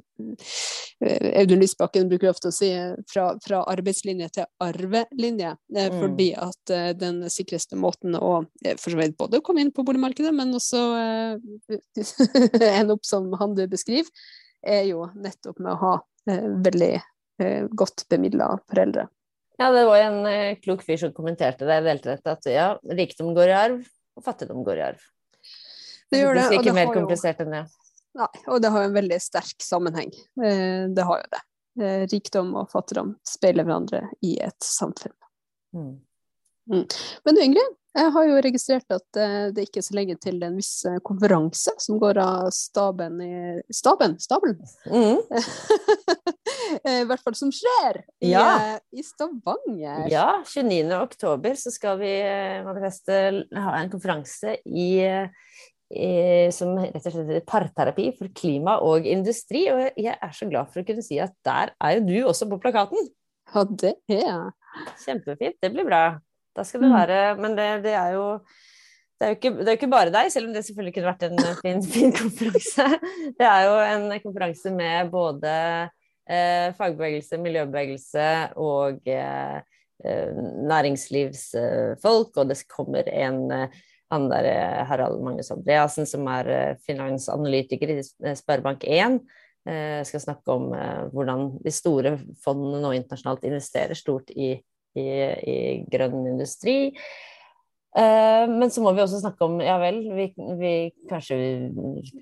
eh, 1.03 1.41
Audun 1.41 1.61
Lysbakken 1.61 2.09
bruker 2.09 2.31
ofte 2.31 2.49
å 2.49 2.55
si 2.55 2.71
fra, 3.11 3.27
fra 3.45 3.63
arbeidslinje 3.73 4.31
til 4.39 4.47
arvelinje. 4.65 5.55
Mm. 5.75 5.99
Fordi 5.99 6.29
at 6.39 6.75
den 7.01 7.25
sikreste 7.33 7.77
måten 7.81 8.17
å 8.17 8.37
for 8.81 8.95
så 8.95 9.01
vidt 9.01 9.19
både 9.21 9.43
komme 9.45 9.65
inn 9.65 9.75
på 9.75 9.85
boligmarkedet, 9.87 10.33
men 10.37 10.55
også 10.57 10.81
ende 12.71 12.97
opp 12.97 13.05
som 13.05 13.29
han 13.41 13.57
du 13.59 13.67
beskriver, 13.71 14.09
er 14.65 14.87
jo 14.89 15.11
nettopp 15.13 15.61
med 15.61 15.75
å 15.75 15.81
ha 15.83 15.95
veldig 16.65 16.95
godt 17.77 18.07
bemidla 18.09 18.55
foreldre. 18.71 19.09
Ja, 19.61 19.69
det 19.75 19.85
var 19.91 20.01
en 20.01 20.57
klok 20.63 20.87
fyr 20.87 21.03
som 21.03 21.13
kommenterte 21.15 21.69
det 21.69 21.83
deltatt 21.85 22.31
at 22.31 22.49
ja, 22.49 22.71
rikdom 22.97 23.35
går 23.37 23.51
i 23.51 23.59
arv, 23.59 23.83
og 24.17 24.25
fattigdom 24.25 24.65
går 24.65 24.81
i 24.81 24.87
arv. 24.89 25.05
Det 26.15 26.23
gjør 26.23 26.39
det. 26.39 26.45
Det 26.45 26.55
er 26.55 26.59
ikke 26.61 26.71
det 26.71 26.79
mer 26.81 26.95
komplisert 26.95 27.41
jo- 27.43 27.47
enn 27.49 27.57
det. 27.59 27.65
Nei, 28.15 28.31
og 28.47 28.61
det 28.63 28.71
har 28.71 28.85
jo 28.85 28.89
en 28.93 28.95
veldig 29.01 29.21
sterk 29.21 29.65
sammenheng. 29.67 30.13
Eh, 30.39 30.87
det 30.95 31.05
har 31.09 31.23
jo 31.25 31.31
det. 31.35 31.41
Eh, 31.83 32.03
rikdom 32.13 32.53
og 32.61 32.69
fattigdom 32.71 33.17
speiler 33.27 33.67
hverandre 33.67 34.05
i 34.23 34.37
et 34.41 34.63
samfunn. 34.63 35.17
Mm. 35.75 35.97
Men 36.71 37.35
du 37.35 37.41
Ingrid, 37.43 37.73
jeg 37.99 38.13
har 38.15 38.25
jo 38.29 38.39
registrert 38.47 38.95
at 38.95 39.19
eh, 39.21 39.49
det 39.55 39.67
ikke 39.67 39.83
er 39.83 39.87
så 39.89 39.97
lenge 39.99 40.15
til 40.23 40.39
en 40.47 40.55
viss 40.57 40.85
konferanse 41.05 41.75
som 41.83 41.99
går 42.01 42.19
av 42.23 42.47
staben 42.55 43.19
i 43.21 43.35
Staben? 43.75 44.15
Stabelen? 44.23 44.63
Mm. 44.87 45.19
I 46.89 47.05
hvert 47.09 47.23
fall 47.23 47.35
som 47.39 47.51
skjer 47.55 48.01
i, 48.23 48.31
Ja. 48.33 48.79
i 48.95 49.03
Stavanger. 49.05 50.07
Ja, 50.11 50.29
29. 50.47 50.95
oktober 51.03 51.55
så 51.59 51.71
skal 51.75 51.99
vi 52.01 52.13
manifeste 52.67 53.19
ha 53.59 53.75
en 53.81 53.91
konferanse 53.93 54.57
i, 54.67 54.89
som 56.55 56.73
rett 56.81 56.97
og 56.97 57.13
slett 57.13 57.29
heter 57.29 57.45
Parterapi 57.47 58.09
for 58.19 58.31
klima 58.35 58.79
og 58.83 59.07
industri. 59.07 59.67
Og 59.71 59.99
jeg 60.01 60.17
er 60.17 60.33
så 60.35 60.49
glad 60.51 60.71
for 60.73 60.83
å 60.83 60.87
kunne 60.89 61.05
si 61.05 61.21
at 61.23 61.35
der 61.47 61.75
er 61.79 61.99
jo 61.99 62.05
du 62.09 62.17
også 62.31 62.49
på 62.51 62.59
plakaten. 62.63 63.11
Ja, 63.55 63.65
det 63.69 63.97
er 64.11 64.23
jeg. 64.25 64.55
Kjempefint, 65.05 65.59
det 65.63 65.71
blir 65.75 65.87
bra. 65.87 66.05
Da 66.57 66.65
skal 66.67 66.81
det 66.83 66.89
Mm. 66.91 66.97
være 66.97 67.37
Men 67.39 67.57
det, 67.57 67.69
det 67.85 67.93
er 67.95 68.15
jo 68.15 68.39
det 69.21 69.27
er, 69.27 69.29
jo 69.31 69.37
ikke, 69.39 69.51
det 69.59 69.69
er 69.69 69.73
jo 69.77 69.79
ikke 69.79 69.91
bare 69.93 70.11
deg, 70.11 70.31
selv 70.33 70.49
om 70.49 70.55
det 70.55 70.65
selvfølgelig 70.67 70.95
kunne 70.95 71.13
vært 71.13 71.23
en 71.29 71.39
eh, 71.39 71.61
fin, 71.63 71.83
fin 71.83 72.13
konferanse. 72.13 72.87
Det 73.39 73.47
er 73.47 73.61
jo 73.69 73.77
en 73.85 74.21
konferanse 74.25 74.73
med 74.75 75.11
både 75.13 75.53
eh, 76.29 76.73
fagbevegelse, 76.75 77.39
miljøbevegelse 77.39 78.27
og 78.57 79.07
eh, 79.07 79.61
eh, 80.05 80.43
næringslivsfolk. 80.73 82.37
Og 82.37 82.49
det 82.51 82.59
kommer 82.69 83.09
en 83.13 83.41
eh, 83.55 83.69
han 84.15 84.29
der 84.31 84.49
eh, 84.49 84.83
Harald 84.89 85.23
Magnus 85.25 85.53
Andreassen, 85.55 86.09
som 86.09 86.27
er 86.33 86.51
eh, 86.53 86.79
finansanalytiker 86.87 87.93
i 87.95 87.99
eh, 88.01 88.37
Sparebank1. 88.39 89.21
Eh, 89.65 90.01
skal 90.05 90.21
snakke 90.21 90.53
om 90.53 90.73
hvordan 91.15 91.55
de 91.65 91.73
store 91.73 92.19
fondene 92.45 92.83
nå 92.83 92.95
internasjonalt 92.99 93.47
investerer 93.49 93.97
stort 93.97 94.33
i, 94.35 94.55
i, 94.99 95.05
i 95.05 95.57
grønn 95.91 96.27
industri. 96.35 96.93
Men 97.95 98.73
så 98.75 98.83
må 98.83 98.91
vi 98.91 99.05
også 99.05 99.21
snakke 99.21 99.47
om 99.47 99.61
Ja 99.63 99.77
vel, 99.79 100.01
vi, 100.17 100.25
vi 100.59 100.71
kanskje 101.07 101.37
vi, 101.39 101.51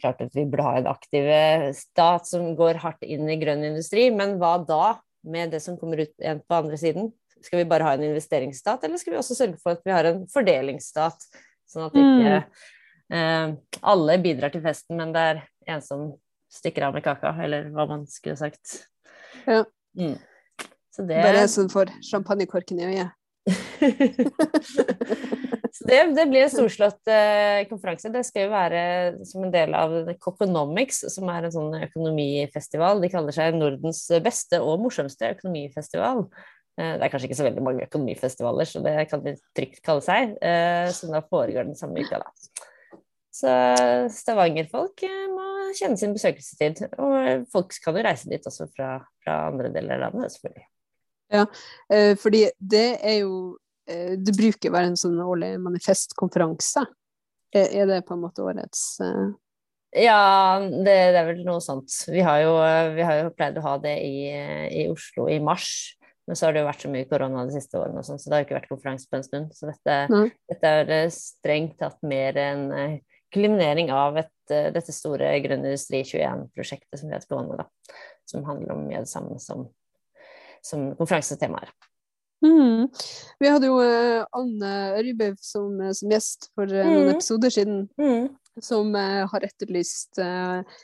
klart 0.02 0.20
at 0.20 0.35
vi 0.37 0.44
burde 0.44 0.66
ha 0.66 0.74
en 0.76 0.88
aktiv 0.90 1.31
stat 1.72 2.28
som 2.28 2.50
går 2.59 2.83
hardt 2.83 3.07
inn 3.09 3.24
i 3.33 3.38
grønn 3.40 3.64
industri, 3.64 4.11
men 4.12 4.37
hva 4.37 4.59
da 4.68 4.98
med 5.24 5.55
det 5.57 5.62
som 5.64 5.78
kommer 5.81 6.02
ut 6.05 6.12
igjen 6.20 6.42
på 6.44 6.59
andre 6.59 6.76
siden? 6.76 7.09
Skal 7.42 7.62
vi 7.62 7.70
bare 7.70 7.87
ha 7.87 7.96
en 7.96 8.05
investeringsstat, 8.07 8.85
eller 8.85 9.00
skal 9.00 9.14
vi 9.14 9.18
også 9.18 9.37
sørge 9.38 9.59
for 9.62 9.74
at 9.74 9.83
vi 9.87 9.94
har 9.94 10.09
en 10.09 10.22
fordelingsstat? 10.31 11.26
Sånn 11.72 11.88
at 11.88 11.96
ikke 11.96 12.35
eh, 13.16 13.48
alle 13.94 14.18
bidrar 14.22 14.50
til 14.52 14.64
festen, 14.64 14.98
men 15.00 15.08
det 15.14 15.22
er 15.30 15.37
en 15.72 15.82
som 15.85 16.00
stikker 16.52 16.82
av 16.88 16.92
med 16.96 17.04
kaka, 17.04 17.30
eller 17.44 17.61
hva 17.72 17.85
man 17.88 18.06
skulle 18.11 18.37
sagt. 18.40 18.64
Ja. 19.46 19.64
Mm. 19.98 20.18
Så 20.92 21.00
det 21.08 21.22
Bare 21.24 21.46
en 21.46 21.48
som 21.48 21.70
får 21.72 21.87
champagnekorken 22.04 22.80
i 22.82 22.88
øyet. 22.92 23.11
Så 25.72 25.87
det, 25.88 26.02
det 26.12 26.26
blir 26.28 26.44
en 26.44 26.50
storslått 26.52 27.08
eh, 27.08 27.64
konferanse. 27.70 28.11
Det 28.12 28.20
skal 28.28 28.44
jo 28.44 28.50
være 28.52 28.80
som 29.24 29.46
en 29.46 29.54
del 29.54 29.72
av 29.74 30.11
Coconomics, 30.20 31.00
som 31.14 31.30
er 31.32 31.48
en 31.48 31.54
sånn 31.54 31.78
økonomifestival. 31.78 33.00
De 33.00 33.08
kaller 33.12 33.32
seg 33.32 33.56
Nordens 33.56 34.02
beste 34.22 34.61
og 34.61 34.82
morsomste 34.85 35.30
økonomifestival. 35.32 36.26
Eh, 36.80 36.94
det 36.96 37.04
er 37.04 37.12
kanskje 37.12 37.28
ikke 37.28 37.38
så 37.42 37.46
veldig 37.46 37.64
mange 37.64 37.87
økonomifestivaler, 37.87 38.68
så 38.68 38.80
det 38.85 38.94
kan 39.11 39.24
de 39.24 39.37
trygt 39.56 39.82
kalle 39.85 40.04
seg. 40.04 40.37
så 40.40 40.98
som 41.02 41.16
da 41.16 41.22
foregår 41.26 41.68
den 41.68 41.78
samme 41.78 42.04
uka, 42.04 42.22
da. 42.22 42.68
Så 43.32 43.52
Stavanger-folk 44.12 45.04
eh, 45.08 45.24
må 45.32 45.72
kjenne 45.76 45.96
sin 46.00 46.12
besøkelsestid. 46.16 46.85
Og 47.00 47.46
folk 47.52 47.72
kan 47.85 47.96
jo 47.96 48.04
reise 48.04 48.28
dit 48.28 48.48
også 48.48 48.68
fra, 48.76 48.98
fra 49.24 49.38
andre 49.48 49.72
deler 49.72 49.96
av 49.96 50.08
landet, 50.08 50.35
selvfølgelig. 50.37 50.68
Ja, 51.32 51.46
fordi 52.20 52.42
det 52.61 52.88
er 53.00 53.14
jo 53.22 53.37
eh, 53.88 54.18
Det 54.20 54.35
bruker 54.37 54.68
å 54.68 54.74
være 54.74 54.90
en 54.90 54.98
sånn 55.00 55.16
årlig 55.24 55.54
manifestkonferanse. 55.64 56.85
Er, 57.56 57.87
det 57.88 58.02
på 58.08 58.16
en 58.16 58.22
måte 58.24 58.44
årets 58.44 58.82
eh, 59.04 59.32
Ja, 60.04 60.61
det, 60.61 60.92
det 61.12 61.18
er 61.20 61.26
vel 61.30 61.42
noe 61.44 61.61
sånt. 61.64 61.92
Vi 62.08 62.20
har 62.24 62.44
jo, 62.44 62.52
vi 62.96 63.04
har 63.04 63.18
jo 63.22 63.32
pleid 63.37 63.56
å 63.61 63.64
ha 63.64 63.74
det 63.80 63.96
i, 64.04 64.28
i 64.82 64.87
Oslo 64.92 65.28
i 65.32 65.40
mars. 65.40 65.72
Men 66.28 66.38
så 66.38 66.46
har 66.46 66.54
det 66.54 66.62
jo 66.62 66.68
vært 66.68 66.85
så 66.85 66.90
mye 66.92 67.08
korona 67.11 67.46
de 67.48 67.54
siste 67.56 67.78
årene, 67.80 67.98
og 67.98 68.06
sånn, 68.06 68.20
så 68.22 68.30
det 68.30 68.37
har 68.37 68.42
jo 68.42 68.46
ikke 68.46 68.58
vært 68.61 68.70
konferanse 68.70 69.08
på 69.11 69.18
en 69.18 69.24
stund. 69.26 69.54
Så 69.56 69.66
dette, 69.70 69.96
Nei. 70.12 70.26
dette 70.52 70.74
er 70.78 70.92
eh, 70.94 71.14
strengt 71.14 71.78
tatt 71.82 71.98
mer 72.06 72.38
en 72.38 72.66
eh, 72.76 72.98
kulminering 73.35 73.90
av 73.94 74.20
et, 74.22 74.35
eh, 74.54 74.70
dette 74.74 74.94
store 74.94 75.32
Grønn 75.42 75.64
industri 75.66 76.04
21-prosjektet 76.06 77.00
som 77.00 77.11
vi 77.11 77.16
har 77.16 77.26
gående, 77.28 77.64
da. 77.64 77.96
Som 78.28 78.46
handler 78.46 78.76
om 78.76 78.85
mye 78.87 79.00
av 79.00 79.08
det 79.08 79.12
samme 79.12 79.38
som, 79.42 79.66
som 80.62 80.92
konferansetemaet 81.00 81.72
er. 81.72 81.90
Mm. 82.42 82.88
Vi 83.38 83.50
hadde 83.50 83.68
jo 83.70 83.76
eh, 83.82 84.22
Anne 84.35 84.70
Ørjebø 84.98 85.32
som, 85.42 85.74
eh, 85.80 85.94
som 85.94 86.14
gjest 86.14 86.50
for 86.56 86.70
eh, 86.70 86.88
noen 86.88 87.12
episoder 87.14 87.54
siden, 87.54 87.85
som 88.61 88.94
eh, 88.98 89.22
har 89.30 89.46
etterlyst 89.46 90.18
eh, 90.22 90.58
eh, 90.58 90.80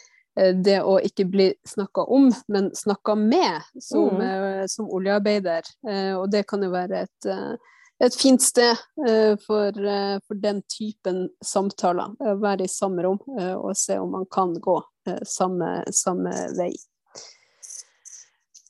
det 0.55 0.77
å 0.83 0.99
ikke 1.03 1.25
bli 1.31 1.49
snakka 1.67 2.05
om, 2.15 2.29
men 2.49 2.71
snakka 2.77 3.15
med 3.19 3.63
som, 3.83 4.09
Mm. 4.15 4.21
eh, 4.23 4.67
som 4.67 4.89
oljearbeider. 4.91 5.63
Eh, 5.89 6.15
og 6.19 6.31
det 6.31 6.47
kan 6.47 6.63
jo 6.63 6.71
være 6.71 7.03
et, 7.07 7.27
eh, 7.27 7.57
et 8.01 8.15
fint 8.15 8.43
sted 8.43 8.77
eh, 9.07 9.35
for, 9.47 9.69
eh, 9.69 10.19
for 10.27 10.35
den 10.35 10.63
typen 10.71 11.29
samtaler. 11.43 12.15
Å 12.21 12.37
være 12.41 12.65
i 12.65 12.69
samme 12.71 13.03
rom 13.03 13.19
eh, 13.39 13.55
og 13.57 13.77
se 13.77 13.99
om 13.99 14.11
man 14.13 14.27
kan 14.31 14.55
gå 14.55 14.77
eh, 15.09 15.19
samme, 15.25 15.83
samme 15.91 16.31
vei. 16.59 16.73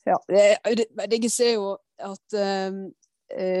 Ja, 0.07 0.15
jeg 0.29 0.87
registrerer 1.11 1.53
jo 1.59 1.77
at 1.99 2.33
eh, 2.33 2.67
eh, 2.67 2.73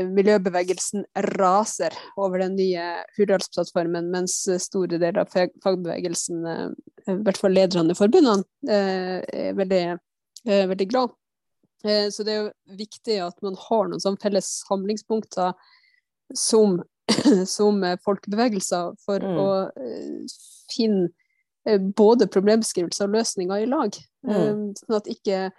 miljøbevegelsen 0.09 1.05
raser 1.37 1.93
over 2.17 2.41
den 2.41 2.55
nye 2.57 2.85
Hurdalsplattformen, 3.17 4.09
mens 4.11 4.41
store 4.63 4.97
deler 4.97 5.21
av 5.21 5.29
fagbevegelsen, 5.33 6.45
eh, 6.49 7.13
i 7.13 7.17
hvert 7.23 7.37
fall 7.37 7.53
lederne 7.53 7.93
i 7.93 7.99
forbundene, 7.99 8.43
eh, 8.69 9.19
er 9.49 9.53
veldig, 9.59 9.83
er 10.49 10.67
veldig 10.73 10.89
glad. 10.89 11.13
Eh, 11.85 12.09
så 12.09 12.25
det 12.25 12.33
er 12.33 12.41
jo 12.41 12.75
viktig 12.81 13.19
at 13.23 13.37
man 13.45 13.55
har 13.55 13.87
noen 13.87 14.01
sånne 14.03 14.19
felles 14.21 14.49
handlingspunkter 14.69 15.53
som, 16.35 16.81
som 17.57 17.83
eh, 17.83 17.97
folkebevegelser 18.05 18.93
for 19.05 19.19
Mm. 19.23 19.37
å 19.39 19.49
eh, 19.77 20.37
finne 20.73 21.09
eh, 21.65 21.79
både 21.79 22.27
problembeskrivelser 22.27 23.07
og 23.07 23.15
løsninger 23.19 23.63
i 23.63 23.69
lag. 23.69 23.95
Mm. 24.27 24.73
Sånn 24.77 24.97
at 24.97 25.07
ikke 25.07 25.49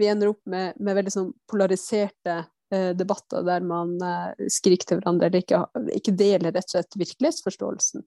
vi 0.00 0.06
ender 0.08 0.32
opp 0.32 0.40
med, 0.48 0.74
med 0.80 0.96
veldig 0.96 1.12
sånn 1.12 1.32
polariserte 1.50 2.38
eh, 2.40 2.48
debatter 2.94 3.42
der 3.46 3.64
man 3.66 3.96
eh, 4.04 4.48
skriker 4.52 4.86
til 4.86 5.00
hverandre 5.00 5.30
eller 5.30 5.44
ikke, 5.44 5.64
ikke 5.96 6.18
deler 6.18 6.54
rett 6.54 6.68
og 6.68 6.76
slett 6.76 7.00
virkelighetsforståelsen. 7.00 8.04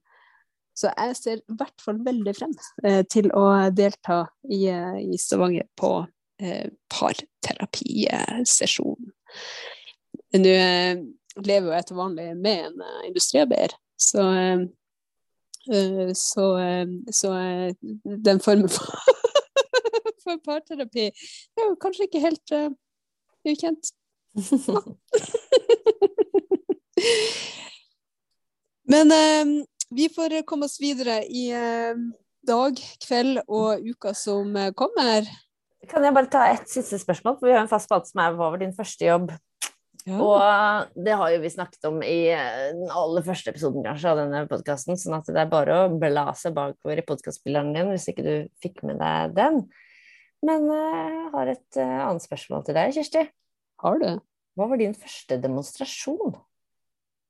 Så 0.74 0.90
jeg 0.90 1.14
ser 1.16 1.36
i 1.38 1.56
hvert 1.58 1.82
fall 1.82 2.00
veldig 2.04 2.34
frem 2.34 2.54
eh, 2.82 3.04
til 3.06 3.30
å 3.36 3.70
delta 3.70 4.26
i, 4.50 4.66
eh, 4.72 4.98
i 5.14 5.18
Stavanger 5.20 5.66
på 5.78 6.06
eh, 6.42 6.66
parterapisesjon. 6.90 9.12
Nå 10.34 10.50
eh, 10.50 10.98
lever 11.46 11.68
jo 11.68 11.74
jeg 11.76 11.86
til 11.88 12.00
vanlig 12.00 12.26
med 12.34 12.66
en 12.70 12.80
eh, 12.82 13.06
industriarbeider, 13.10 13.72
så 14.02 14.22
eh, 14.34 14.60
eh, 15.70 16.10
så, 16.18 16.46
eh, 16.58 16.86
så 17.22 17.28
eh, 17.38 17.70
den 18.02 18.42
formen 18.42 18.68
for, 18.74 18.86
for 20.24 20.34
parterapi 20.42 21.06
er 21.06 21.68
jo 21.68 21.82
kanskje 21.82 22.04
ikke 22.08 22.26
helt 22.26 22.48
eh, 22.56 22.70
ukjent. 23.46 23.84
Men 28.90 29.12
eh, 29.12 29.44
vi 29.94 30.08
får 30.12 30.42
komme 30.48 30.64
oss 30.68 30.80
videre 30.82 31.22
i 31.24 31.50
eh, 31.54 31.94
dag, 32.46 32.78
kveld 33.06 33.40
og 33.46 33.84
uka 33.84 34.14
som 34.18 34.56
eh, 34.56 34.72
kommer. 34.76 35.26
Kan 35.88 36.04
jeg 36.04 36.16
bare 36.16 36.30
ta 36.32 36.46
ett 36.52 36.68
siste 36.70 36.98
spørsmål? 37.00 37.38
For 37.38 37.48
vi 37.48 37.56
har 37.56 37.64
en 37.64 37.70
fast 37.70 37.88
spalte 37.88 38.10
som 38.10 38.22
er 38.24 38.36
Hva 38.36 38.50
var 38.52 38.62
din 38.62 38.76
første 38.76 39.06
jobb? 39.06 39.32
Ja. 40.04 40.18
Og 40.20 40.90
det 41.00 41.14
har 41.16 41.30
jo 41.32 41.40
vi 41.40 41.50
snakket 41.52 41.86
om 41.88 42.02
i 42.04 42.26
eh, 42.28 42.74
den 42.76 42.90
aller 42.92 43.24
første 43.24 43.54
episoden 43.54 43.84
kanskje 43.86 44.10
av 44.10 44.20
denne 44.20 44.42
podkasten, 44.50 44.98
sånn 45.00 45.16
at 45.16 45.30
det 45.30 45.40
er 45.40 45.52
bare 45.52 45.78
å 45.84 45.94
bla 45.96 46.26
seg 46.36 46.56
bakover 46.56 47.00
i 47.00 47.06
podkastspilleren 47.06 47.72
din 47.72 47.92
hvis 47.92 48.10
ikke 48.12 48.26
du 48.26 48.34
fikk 48.60 48.84
med 48.84 49.00
deg 49.00 49.32
den. 49.38 49.62
Men 50.44 50.68
eh, 50.68 51.08
jeg 51.08 51.30
har 51.32 51.54
et 51.54 51.80
eh, 51.80 52.02
annet 52.04 52.26
spørsmål 52.26 52.66
til 52.66 52.76
deg, 52.76 52.92
Kirsti. 52.98 53.24
Har 53.84 54.00
du? 54.00 54.10
Hva 54.56 54.68
var 54.70 54.80
din 54.80 54.94
første 54.96 55.36
demonstrasjon? 55.42 56.38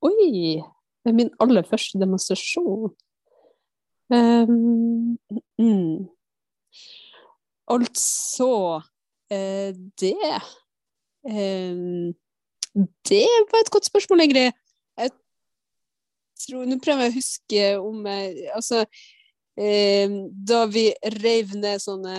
Oi! 0.05 0.61
Min 1.05 1.31
aller 1.43 1.65
første 1.67 1.99
demonstrasjon. 1.99 2.93
Um, 4.13 5.17
mm. 5.59 6.05
Altså 7.65 8.49
det 9.99 10.15
Det 13.09 13.27
var 13.51 13.59
et 13.59 13.71
godt 13.73 13.85
spørsmål, 13.85 14.21
Ingrid. 14.21 14.51
Jeg 14.97 15.11
tror 16.45 16.65
Nå 16.69 16.77
prøver 16.79 17.07
jeg 17.07 17.11
å 17.11 17.17
huske 17.17 17.63
om 17.81 18.05
Altså, 18.05 18.85
da 19.55 20.61
vi 20.69 20.85
reiv 21.17 21.55
ned 21.57 21.81
sånne 21.81 22.15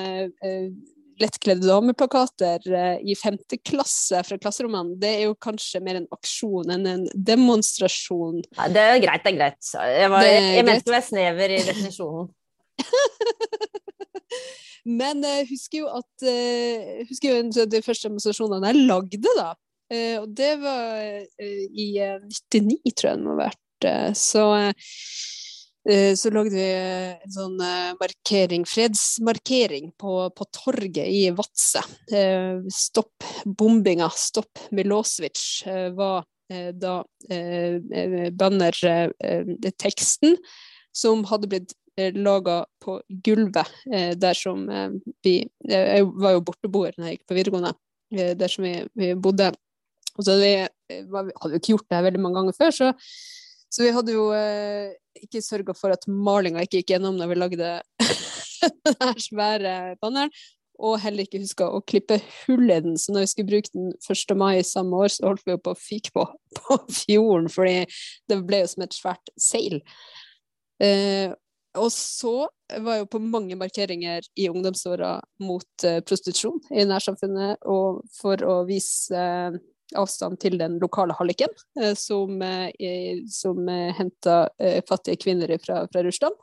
lettkledde 1.20 1.66
dameplakater 1.66 2.66
i 3.00 3.14
femte 3.18 3.58
klasse 3.64 4.20
fra 4.26 4.38
klasserommene, 4.40 4.98
det 5.00 5.12
er 5.14 5.22
jo 5.26 5.36
kanskje 5.40 5.80
mer 5.84 6.00
en 6.00 6.08
aksjon 6.14 6.72
enn 6.74 6.88
en 6.90 7.04
demonstrasjon. 7.14 8.42
Ja, 8.58 8.68
det 8.72 8.84
er 8.84 9.00
greit, 9.04 9.24
det 9.24 9.32
er 9.32 9.38
greit. 9.38 9.70
Jeg, 9.72 10.10
var, 10.12 10.26
jeg 10.28 10.66
mente 10.68 10.92
å 10.92 10.96
være 10.96 11.08
snever 11.08 11.56
i 11.56 11.62
definisjonen. 11.66 12.32
Men 14.86 15.24
jeg 15.26 15.48
husker 15.50 15.80
jo 15.80 15.88
at 15.90 16.22
jeg 16.22 16.80
eh, 17.02 17.06
husker 17.08 17.32
jo 17.32 17.66
de 17.66 17.82
første 17.82 18.06
demonstrasjonene 18.06 18.70
jeg 18.70 18.84
lagde, 18.86 19.32
da. 19.34 19.48
Eh, 19.90 20.16
og 20.20 20.30
det 20.38 20.52
var 20.62 21.00
eh, 21.42 21.64
i 21.66 21.88
99, 22.22 22.92
tror 22.94 23.10
jeg 23.10 23.18
det 23.18 23.24
må 23.24 23.34
ha 23.34 23.48
vært. 23.48 23.62
Så, 24.16 24.42
så 25.86 26.30
lagde 26.34 26.50
vi 26.50 26.66
en 26.66 27.30
sånn 27.30 27.60
markering, 28.00 28.64
fredsmarkering 28.66 29.92
på, 30.00 30.14
på 30.34 30.46
torget 30.50 31.06
i 31.06 31.30
Vadsø. 31.30 31.82
Stopp 32.74 33.22
bombinga, 33.46 34.08
stopp 34.10 34.64
Milosevic 34.74 35.62
var 35.94 36.26
da 36.74 37.06
bannerteksten 38.42 40.36
som 40.90 41.22
hadde 41.30 41.52
blitt 41.54 41.76
Eh, 41.98 42.12
laga 42.12 42.64
på 42.84 42.98
gulvet 43.08 43.66
eh, 43.92 44.10
der 44.20 44.36
som 44.36 44.68
eh, 44.68 44.90
vi 45.24 45.48
Jeg 45.64 46.04
var 46.20 46.34
jo 46.34 46.42
borteboer 46.44 46.92
da 46.92 47.08
jeg 47.08 47.16
gikk 47.16 47.30
på 47.30 47.36
videregående, 47.38 47.72
der 48.12 48.52
som 48.52 48.66
vi, 48.66 48.74
vi 48.94 49.14
bodde. 49.18 49.48
Og 50.14 50.24
så 50.24 50.36
hadde 50.36 50.44
vi, 50.44 50.98
hadde 51.10 51.50
vi 51.54 51.58
ikke 51.58 51.72
gjort 51.72 51.88
det 51.88 51.96
her 51.96 52.04
veldig 52.06 52.20
mange 52.22 52.38
ganger 52.38 52.56
før, 52.56 52.74
så, 52.76 52.90
så 53.76 53.84
vi 53.84 53.92
hadde 53.92 54.14
jo 54.14 54.30
eh, 54.32 54.94
ikke 55.20 55.42
sørga 55.44 55.74
for 55.76 55.92
at 55.92 56.06
malinga 56.08 56.62
ikke 56.64 56.80
gikk 56.80 56.94
gjennom 56.94 57.18
når 57.18 57.28
vi 57.28 57.36
lagde 57.36 57.72
den 59.02 59.18
svære 59.20 59.74
banneren. 60.00 60.32
Og 60.76 60.98
heller 61.00 61.24
ikke 61.24 61.40
huska 61.40 61.68
å 61.72 61.82
klippe 61.88 62.18
hull 62.42 62.68
i 62.68 62.80
den, 62.84 62.96
så 63.00 63.12
når 63.12 63.24
vi 63.24 63.28
skulle 63.30 63.48
bruke 63.48 63.72
den 63.72 63.92
1. 63.96 64.34
mai 64.36 64.60
samme 64.64 64.98
år, 65.04 65.12
så 65.12 65.24
holdt 65.28 65.44
vi 65.46 65.54
jo 65.54 65.60
på 65.64 65.72
å 65.72 65.78
fyke 65.80 66.12
på, 66.12 66.24
på 66.58 66.78
fjorden, 67.02 67.48
fordi 67.52 67.78
det 68.28 68.40
ble 68.48 68.62
jo 68.62 68.70
som 68.72 68.84
et 68.84 68.96
svært 68.96 69.32
seil. 69.40 69.80
Eh, 70.84 71.32
og 71.76 71.88
så 71.92 72.34
var 72.80 72.96
jeg 72.96 73.04
jo 73.04 73.08
på 73.12 73.22
mange 73.24 73.56
markeringer 73.60 74.24
i 74.40 74.48
ungdomsåra 74.48 75.18
mot 75.44 75.84
uh, 75.84 75.98
prostitusjon 76.08 76.56
i 76.72 76.86
nærsamfunnet, 76.88 77.64
og 77.68 78.00
for 78.16 78.40
å 78.48 78.62
vise 78.68 79.12
uh, 79.12 79.58
avstand 79.94 80.40
til 80.42 80.58
den 80.58 80.78
lokale 80.82 81.14
halliken, 81.18 81.52
uh, 81.80 81.92
som, 81.98 82.42
som 83.30 83.72
henta 83.98 84.38
fattige 84.88 85.20
kvinner 85.22 85.52
fra, 85.62 85.84
fra, 85.92 86.04
Russland. 86.06 86.34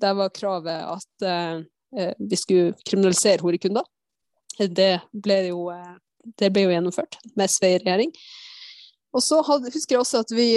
Der 0.00 0.14
var 0.14 0.30
kravet 0.30 0.84
at 0.86 1.64
vi 2.18 2.36
skulle 2.38 2.74
kriminalisere 2.86 3.42
horekunder. 3.42 3.82
Det 4.58 5.00
ble 5.10 5.38
jo, 5.48 5.64
det 6.38 6.52
ble 6.54 6.62
jo 6.62 6.70
gjennomført 6.70 7.18
med 7.34 7.50
SV 7.50 7.66
i 7.66 7.80
regjering. 7.80 8.12
Og 9.10 9.24
så 9.26 9.40
husker 9.42 9.96
jeg 9.96 10.04
også 10.04 10.22
at 10.22 10.30
vi 10.30 10.52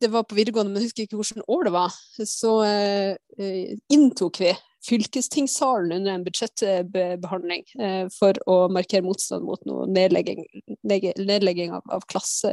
det 0.00 0.08
var 0.08 0.22
på 0.22 0.34
videregående, 0.34 0.72
men 0.72 0.82
jeg 0.82 0.88
husker 0.88 1.06
ikke 1.06 1.18
hvilket 1.20 1.50
år 1.54 1.68
det 1.68 1.72
var, 1.74 1.94
så 2.26 2.54
eh, 2.66 3.76
inntok 3.94 4.40
vi 4.42 4.52
fylkestingssalen 4.88 5.92
under 5.98 6.14
en 6.14 6.24
budsjettbehandling 6.26 7.64
eh, 7.82 8.04
for 8.14 8.38
å 8.50 8.58
markere 8.72 9.06
motstand 9.06 9.46
mot 9.46 9.62
noe 9.68 9.86
nedlegging, 9.90 10.42
nedlegging 10.88 11.74
av, 11.76 11.84
av, 11.98 12.06
klasse, 12.10 12.52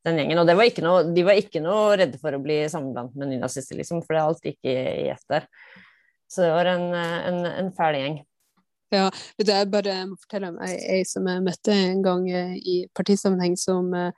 den 0.07 0.21
gjengen. 0.21 0.43
Og 0.43 0.53
var 0.53 0.85
noe, 0.87 1.01
de 1.17 1.27
var 1.27 1.41
ikke 1.41 1.65
noe 1.65 1.97
redde 2.01 2.21
for 2.23 2.37
å 2.37 2.43
bli 2.45 2.63
sammenblandet 2.71 3.19
med 3.21 3.35
nynazister, 3.35 3.79
liksom, 3.81 4.05
for 4.07 4.17
det 4.17 4.23
alt 4.23 4.49
gikk 4.51 4.61
i, 4.71 4.79
i 5.07 5.11
ett 5.15 5.27
der. 5.33 5.49
Så 6.31 6.47
det 6.47 6.55
var 6.55 6.71
en, 6.73 6.89
en, 6.95 7.45
en 7.51 7.75
fæl 7.77 8.01
gjeng. 8.01 8.23
Ja, 8.95 9.09
det 9.43 9.55
er 9.55 9.71
bare 9.71 9.95
jeg 9.97 10.07
må 10.07 10.17
fortelle 10.21 10.53
om 10.53 10.59
ei, 10.63 10.75
ei 10.99 11.05
som 11.09 11.27
jeg 11.27 11.43
møtte 11.43 11.75
en 11.75 12.03
gang 12.05 12.27
i 12.31 12.85
partisammenheng, 12.95 13.57
som 13.59 13.89
eh, 13.99 14.13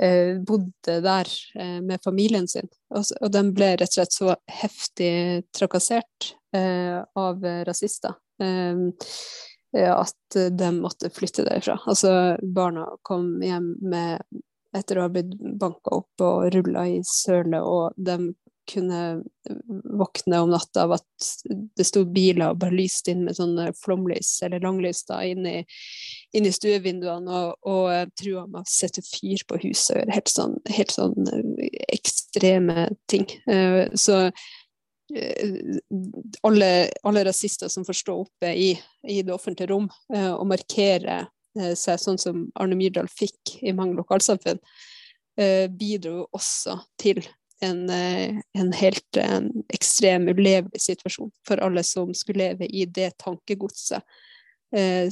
Eh, 0.00 0.38
bodde 0.44 1.00
der 1.00 1.28
eh, 1.54 1.80
med 1.80 2.02
familien 2.04 2.48
sin. 2.48 2.68
Og, 2.92 3.04
og 3.20 3.30
de 3.32 3.42
ble 3.56 3.70
rett 3.80 3.88
og 3.88 3.96
slett 3.96 4.12
så 4.12 4.34
heftig 4.58 5.12
trakassert 5.56 6.34
eh, 6.52 7.00
av 7.16 7.46
rasister 7.64 8.12
at 8.40 10.36
de 10.58 10.70
måtte 10.76 11.10
flytte 11.12 11.44
derfra. 11.46 11.78
Altså, 11.86 12.10
barna 12.42 12.86
kom 13.06 13.42
hjem 13.44 13.74
med, 13.80 14.22
etter 14.76 14.98
å 14.98 15.06
ha 15.06 15.12
blitt 15.12 15.34
banka 15.60 15.94
opp 15.98 16.24
og 16.24 16.48
rulla 16.54 16.86
i 16.88 17.00
søle, 17.06 17.60
og 17.60 17.96
de 17.96 18.34
kunne 18.66 19.22
våkne 19.84 20.40
om 20.40 20.50
natta 20.50 20.82
av 20.82 20.92
at 20.92 21.26
det 21.76 21.84
sto 21.86 22.04
biler 22.04 22.50
og 22.50 22.60
bare 22.62 22.74
lyste 22.74 23.12
inn 23.12 23.24
med 23.26 23.38
sånne 23.38 23.70
flomlys 23.78 24.32
eller 24.42 24.64
langlys 24.64 25.04
da, 25.08 25.20
inn 25.24 25.46
i, 25.46 25.60
inn 26.36 26.48
i 26.48 26.52
stuevinduene 26.54 27.30
og, 27.30 27.68
og 27.70 28.12
trua 28.18 28.46
med 28.50 28.62
å 28.62 28.70
sette 28.70 29.04
fyr 29.06 29.44
på 29.48 29.60
huset 29.62 29.94
og 29.94 30.00
gjøre 30.02 30.18
helt 30.18 30.32
sånn, 30.32 30.58
helt 30.78 30.94
sånn 30.96 31.30
eh, 31.32 31.80
ekstreme 31.94 32.88
ting. 33.10 33.28
Uh, 33.46 33.86
så 33.94 34.26
alle, 36.46 36.68
alle, 37.06 37.24
rasister 37.28 37.70
som 37.70 37.84
får 37.86 37.98
stå 38.00 38.16
oppe 38.24 38.50
i, 38.50 38.72
i 39.06 39.20
det 39.22 39.34
offentlige 39.34 39.70
rom 39.70 39.86
uh, 40.14 40.34
og 40.34 40.46
markere 40.50 41.24
seg 41.56 41.96
sånn 41.96 42.18
som 42.20 42.42
Arne 42.60 42.76
Myrdal 42.76 43.06
fikk 43.08 43.54
i 43.64 43.72
mange 43.72 43.96
lokalsamfunn, 43.96 44.58
bidro 45.72 46.26
også 46.36 46.74
til 47.00 47.22
en, 47.64 47.88
en 47.90 48.72
helt 48.76 49.16
en 49.16 49.48
ekstrem, 49.72 50.28
ulevelig 50.28 50.80
situasjon 50.84 51.30
for 51.48 51.62
alle 51.64 51.80
som 51.80 52.12
skulle 52.14 52.50
leve 52.50 52.68
i 52.68 52.84
det 52.84 53.14
tankegodset 53.24 54.02
eh, 54.76 55.08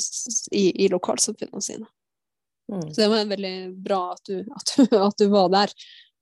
i, 0.51 0.85
i 0.85 0.89
lokalsamfunnene 0.89 1.63
sine. 1.63 1.87
Mm. 2.73 2.95
Så 2.95 3.01
det 3.01 3.09
var 3.09 3.25
veldig 3.25 3.57
bra 3.85 4.13
at 4.13 4.25
du, 4.25 4.41
at, 4.41 4.77
du, 4.77 4.97
at 4.99 5.19
du, 5.19 5.27
var 5.33 5.49
der, 5.53 5.73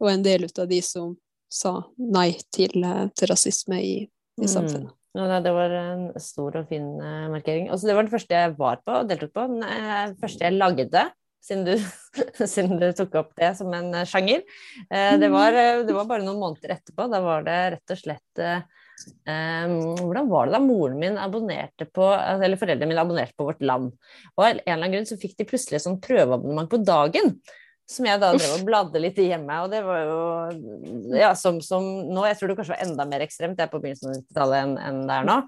og 0.03 0.11
en 0.11 0.25
del 0.27 0.49
av 0.51 0.69
de 0.69 0.83
som 0.83 1.15
sa 1.53 1.77
nei 2.01 2.33
til, 2.55 2.85
til 3.17 3.31
rasisme 3.31 3.79
i, 3.79 3.95
i 4.07 4.45
mm. 4.45 4.51
samfunnet. 4.51 4.91
Mm. 4.93 4.99
Ja, 5.13 5.41
det 5.45 5.53
var 5.53 5.75
en 5.77 6.07
stor 6.25 6.55
og 6.63 6.71
fin 6.71 6.87
uh, 6.97 7.29
markering. 7.33 7.69
Også 7.73 7.89
det 7.89 7.97
var 7.99 8.07
den 8.07 8.15
første 8.15 8.39
jeg 8.39 8.55
var 8.57 8.81
på 8.81 9.03
og 9.03 9.11
deltok 9.11 9.35
på. 9.37 9.49
Den 9.51 9.67
uh, 9.67 10.15
første 10.23 10.47
jeg 10.47 10.57
lagde, 10.57 11.03
siden 11.45 11.67
du, 11.69 11.75
siden 12.55 12.81
du, 12.81 12.87
tok 12.97 13.19
opp 13.21 13.35
det 13.37 13.51
som 13.59 13.73
en 13.77 13.93
sjanger. 14.09 14.41
det, 14.89 15.29
var, 15.33 15.53
det, 15.85 15.93
var, 15.93 16.09
bare 16.09 16.25
noen 16.25 16.41
måneder 16.41 16.79
etterpå. 16.79 17.11
Da 17.13 17.21
var 17.25 17.45
det 17.45 17.59
rett 17.77 17.95
og 17.97 18.01
slett 18.01 18.47
Um, 19.23 19.95
hvordan 19.99 20.29
var 20.31 20.47
det 20.47 20.55
da 20.57 20.61
moren 20.63 20.99
min 21.01 21.17
abonnerte 21.19 21.87
på 21.95 22.05
Eller 22.13 22.59
foreldrene 22.61 22.91
mine 22.91 23.03
abonnerte 23.03 23.37
på 23.39 23.47
Vårt 23.49 23.63
Land. 23.65 23.93
Og 24.37 24.45
av 24.45 24.49
en 24.51 24.61
eller 24.61 24.77
annen 24.77 24.95
grunn 24.97 25.09
så 25.09 25.19
fikk 25.21 25.37
de 25.39 25.47
plutselig 25.49 25.83
sånn 25.85 26.01
prøveabonnement 26.03 26.71
på 26.71 26.81
dagen. 26.83 27.37
Som 27.91 28.07
jeg 28.07 28.21
da 28.23 28.31
drev 28.33 28.55
og 28.57 28.65
bladde 28.67 29.01
litt 29.03 29.19
i 29.21 29.27
hjemme. 29.29 29.57
Og 29.65 29.73
det 29.73 29.83
var 29.85 30.03
jo 30.07 31.17
ja, 31.19 31.33
som, 31.39 31.59
som 31.65 31.85
nå 32.13 32.25
Jeg 32.29 32.39
tror 32.39 32.53
det 32.53 32.57
kanskje 32.61 32.77
var 32.77 32.85
enda 32.87 33.07
mer 33.11 33.25
ekstremt 33.25 33.59
det 33.59 33.67
er 33.67 33.73
på 33.73 33.81
begynnelsen 33.83 34.13
av 34.13 34.19
90-tallet 34.21 34.63
enn, 34.63 34.75
enn 34.81 35.01
det 35.09 35.19
er 35.19 35.29
nå. 35.29 35.39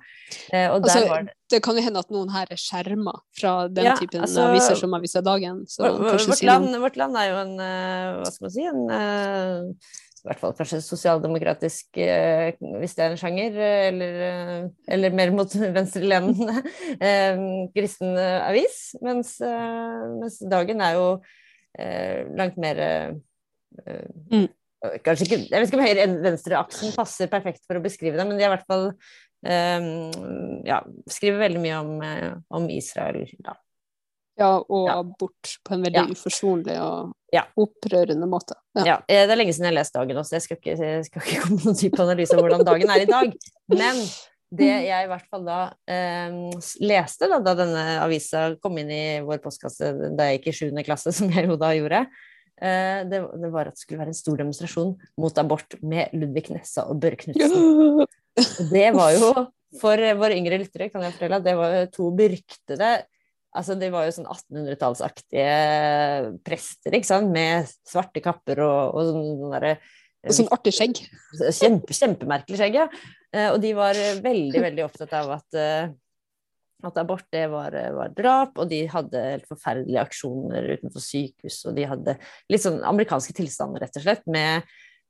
Eh, 0.50 0.66
altså, 0.68 1.04
det... 1.08 1.36
det 1.54 1.62
kan 1.64 1.78
jo 1.78 1.84
hende 1.86 2.04
at 2.04 2.14
noen 2.14 2.32
her 2.34 2.50
er 2.52 2.60
skjerma 2.60 3.16
fra 3.38 3.54
den 3.70 3.90
ja, 3.90 3.98
typen 4.00 4.26
altså, 4.26 4.48
aviser 4.50 4.80
som 4.80 4.96
Avisa 4.98 5.24
Dagen. 5.24 5.62
Vårt, 5.78 6.42
land, 6.42 6.74
vårt, 6.82 6.98
land, 7.00 7.20
er 7.20 7.30
jo 7.30 7.38
en 7.44 7.54
uh, 7.60 8.22
Hva 8.22 8.34
skal 8.34 8.48
man 8.48 8.56
si? 8.56 8.66
en 8.70 8.82
uh, 8.90 9.94
i 10.24 10.30
hvert 10.30 10.40
fall 10.40 10.54
kanskje 10.56 10.78
sosialdemokratisk, 10.80 11.98
eh, 12.00 12.54
hvis 12.80 12.94
det 12.96 13.02
er 13.04 13.10
en 13.12 13.18
sjanger, 13.20 13.56
eller, 13.90 14.14
eh, 14.24 14.68
eller 14.96 15.12
mer 15.12 15.34
mot 15.36 15.52
venstrelenende 15.76 16.62
eh, 16.96 17.42
kristen 17.76 18.16
avis. 18.16 18.78
Mens, 19.04 19.36
mens, 19.44 20.38
Dagen 20.48 20.80
er 20.80 20.96
jo 20.96 21.08
langt 22.38 22.58
mer 22.62 22.78
mm. 24.30 24.44
Kanskje 25.02 25.24
ikke 25.26 25.38
Jeg 25.40 25.58
vet 25.58 25.66
ikke 25.66 25.78
om 25.80 25.82
høyre-venstre-aksen 25.82 26.92
passer 26.94 27.30
perfekt 27.32 27.64
for 27.66 27.80
å 27.80 27.82
beskrive 27.82 28.20
det, 28.20 28.26
men 28.28 28.38
de 28.38 28.44
er 28.44 28.52
i 28.52 28.54
hvert 28.54 28.68
fall 28.68 28.90
ja, 29.44 30.78
skriver 31.10 31.42
veldig 31.42 31.60
mye 31.60 31.80
om, 31.82 31.90
om 32.56 32.68
Israel. 32.72 33.26
Da. 33.44 33.56
Ja, 34.36 34.58
og 34.58 34.88
ja. 34.88 34.98
abort 34.98 35.50
på 35.62 35.74
en 35.76 35.84
veldig 35.84 36.00
ja. 36.00 36.06
uforsonlig 36.10 36.74
og 36.82 37.12
ja. 37.34 37.44
opprørende 37.60 38.26
måte. 38.26 38.56
Ja. 38.74 38.96
Eh, 39.06 39.22
det 39.28 39.34
er 39.34 39.38
lenge 39.38 39.54
siden 39.54 39.68
jeg 39.68 39.74
har 39.74 39.78
lest 39.78 39.94
dagen 39.94 40.18
også, 40.18 40.36
jeg 40.36 40.46
skal 40.46 40.58
ikke, 40.58 40.74
jeg 40.74 41.04
skal 41.06 41.22
ikke 41.22 41.40
komme 41.44 41.58
noen 41.62 41.78
type 41.78 42.02
analyse 42.02 42.34
av 42.34 42.42
hvordan 42.42 42.64
dagen 42.66 42.94
er 42.94 43.04
i 43.04 43.10
dag. 43.10 43.36
Men 43.70 44.00
det 44.54 44.68
jeg 44.86 45.06
i 45.06 45.08
hvert 45.10 45.26
fall 45.32 45.46
da 45.46 45.58
eh, 45.90 46.36
leste 46.84 47.28
da, 47.30 47.40
da, 47.42 47.54
denne 47.58 47.84
avisa 48.04 48.46
kom 48.62 48.76
inn 48.78 48.92
i 48.92 49.04
vår 49.24 49.40
postkasse 49.42 49.90
da 50.14 50.28
jeg 50.28 50.40
gikk 50.40 50.50
i 50.52 50.56
7. 50.60 50.84
klasse, 50.86 51.14
som 51.16 51.32
jeg 51.32 51.48
jo 51.48 51.58
da 51.60 51.72
gjorde, 51.74 52.04
eh, 52.60 53.00
det, 53.10 53.22
det, 53.40 53.50
var 53.54 53.70
at 53.70 53.78
det 53.78 53.82
skulle 53.82 54.02
være 54.02 54.14
en 54.14 54.20
stor 54.20 54.38
demonstrasjon 54.42 54.94
mot 55.20 55.42
abort 55.42 55.78
med 55.82 56.14
Ludvig 56.14 56.50
Nessa 56.54 56.86
og 56.90 57.00
Børre 57.02 57.20
Knutsen. 57.24 58.04
Det 58.74 58.88
var 58.90 59.12
jo 59.14 59.28
for 59.78 60.00
våre 60.18 60.34
yngre 60.34 60.56
lyttere 60.58 60.88
kan 60.90 61.04
jeg 61.04 61.14
fortelle 61.14 61.38
at 61.38 61.44
det 61.46 61.52
var 61.58 61.84
to 61.94 62.08
beryktede 62.14 62.88
Altså, 63.54 63.76
det 63.78 63.92
var 63.94 64.08
jo 64.08 64.14
sånn 64.16 64.26
1800-tallsaktige 64.26 65.50
prester, 66.42 66.96
ikke 66.96 67.06
sant, 67.06 67.30
med 67.30 67.68
svarte 67.86 68.18
kapper 68.24 68.64
og, 68.66 68.96
og 68.98 69.10
sånn 69.12 69.52
derre 69.52 69.76
Og 70.24 70.34
sånn 70.34 70.50
artig 70.54 70.72
skjegg. 70.74 71.02
Kjempe, 71.54 71.94
kjempemerkelig 71.94 72.58
skjegg, 72.58 72.80
ja. 72.80 72.88
Eh, 73.34 73.50
og 73.50 73.60
de 73.62 73.74
var 73.76 73.98
veldig, 74.22 74.62
veldig 74.62 74.86
opptatt 74.86 75.14
av 75.18 75.32
at, 75.38 75.58
eh, 75.58 75.92
at 76.84 76.98
abort 77.00 77.26
det 77.34 77.44
var, 77.50 77.74
var, 77.96 78.12
drap, 78.14 78.58
og 78.60 78.70
de 78.70 78.84
hadde 78.90 79.22
helt 79.32 79.48
forferdelige 79.50 80.02
aksjoner 80.04 80.74
utenfor 80.76 81.02
sykehus, 81.02 81.62
og 81.68 81.78
de 81.78 81.86
hadde 81.90 82.18
litt 82.52 82.64
sånn 82.64 82.82
amerikanske 82.86 83.34
tilstander, 83.40 83.82
rett 83.82 83.98
og 83.98 84.04
slett, 84.04 84.26
med, 84.30 84.68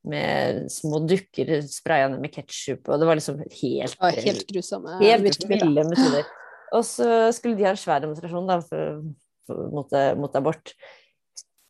med 0.09 0.65
små 0.73 1.03
dukker 1.09 1.57
spraya 1.67 2.09
ned 2.13 2.23
med 2.23 2.33
ketsjup, 2.33 2.87
og 2.89 3.03
det 3.03 3.11
var 3.11 3.21
liksom 3.21 3.43
helt 3.43 3.99
ja, 3.99 4.15
Helt 4.25 4.49
grusomme. 4.49 4.99
Helt 5.03 5.49
ville 5.51 5.87
metoder. 5.91 6.33
Og 6.75 6.83
så 6.87 7.09
skulle 7.35 7.59
de 7.59 7.67
ha 7.67 7.75
en 7.75 7.79
svær 7.79 8.03
demonstrasjon 8.03 8.49
da, 8.51 8.61
for, 8.65 9.03
for, 9.47 9.67
mot, 9.75 9.93
mot, 10.19 10.39
abort. 10.39 10.73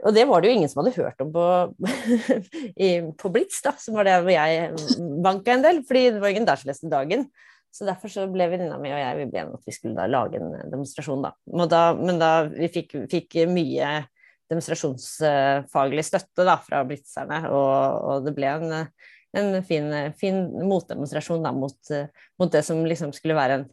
Og 0.05 0.12
det 0.12 0.26
var 0.28 0.42
det 0.42 0.50
jo 0.50 0.59
ingen 0.59 0.70
som 0.70 0.82
hadde 0.82 0.96
hørt 0.98 1.22
om 1.24 1.32
på, 1.32 1.46
i, 2.86 2.90
på 3.16 3.32
Blitz, 3.32 3.62
da, 3.64 3.72
som 3.80 3.96
var 3.96 4.09
det 4.09 4.20
hvor 4.20 4.34
jeg 4.34 5.11
banka 5.24 5.55
en 5.55 5.64
del. 5.64 5.82
fordi 5.88 6.11
det 6.12 6.22
var 6.22 6.34
ingen 6.34 6.48
der 6.48 6.61
som 6.61 6.70
leste 6.70 6.92
Dagen. 6.92 7.28
Så 7.74 7.86
derfor 7.88 8.12
så 8.12 8.28
ble 8.30 8.46
venninna 8.52 8.76
mi 8.78 8.92
og 8.94 9.00
jeg 9.00 9.18
vi 9.18 9.30
ble 9.32 9.40
enige 9.40 9.59
at 9.59 9.66
vi 9.66 9.74
skulle 9.74 9.96
da 9.96 10.05
lage 10.07 10.38
en 10.38 10.52
demonstrasjon, 10.70 11.24
da. 11.24 11.32
da 11.66 11.80
men 11.98 12.20
da 12.20 12.34
vi 12.52 12.68
fikk, 12.70 12.94
fikk 13.11 13.40
mye 13.50 14.05
demonstrasjonsfaglig 14.52 16.05
støtte 16.07 16.46
da, 16.46 16.55
fra 16.62 16.84
blitzerne, 16.86 17.40
og, 17.50 17.72
og 18.05 18.28
det 18.28 18.34
ble 18.36 18.52
en, 18.52 18.76
en 19.40 19.59
fin, 19.66 19.90
fin 20.20 20.38
motdemonstrasjon 20.68 21.42
da, 21.42 21.50
mot, 21.57 21.90
mot, 22.38 22.52
det 22.52 22.62
som 22.66 22.84
liksom 22.86 23.14
skulle 23.16 23.38
være 23.38 23.59
en 23.59 23.66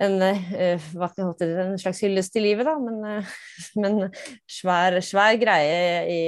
en, 0.00 0.16
uh, 0.22 0.90
en 1.20 1.80
slags 1.80 2.02
hyllest 2.04 2.32
til 2.34 2.46
livet, 2.48 2.68
da, 2.68 2.76
men, 2.80 3.00
uh, 3.04 3.40
men 3.82 4.06
svær, 4.48 4.98
svær, 5.04 5.38
greie 5.40 6.04
i, 6.10 6.20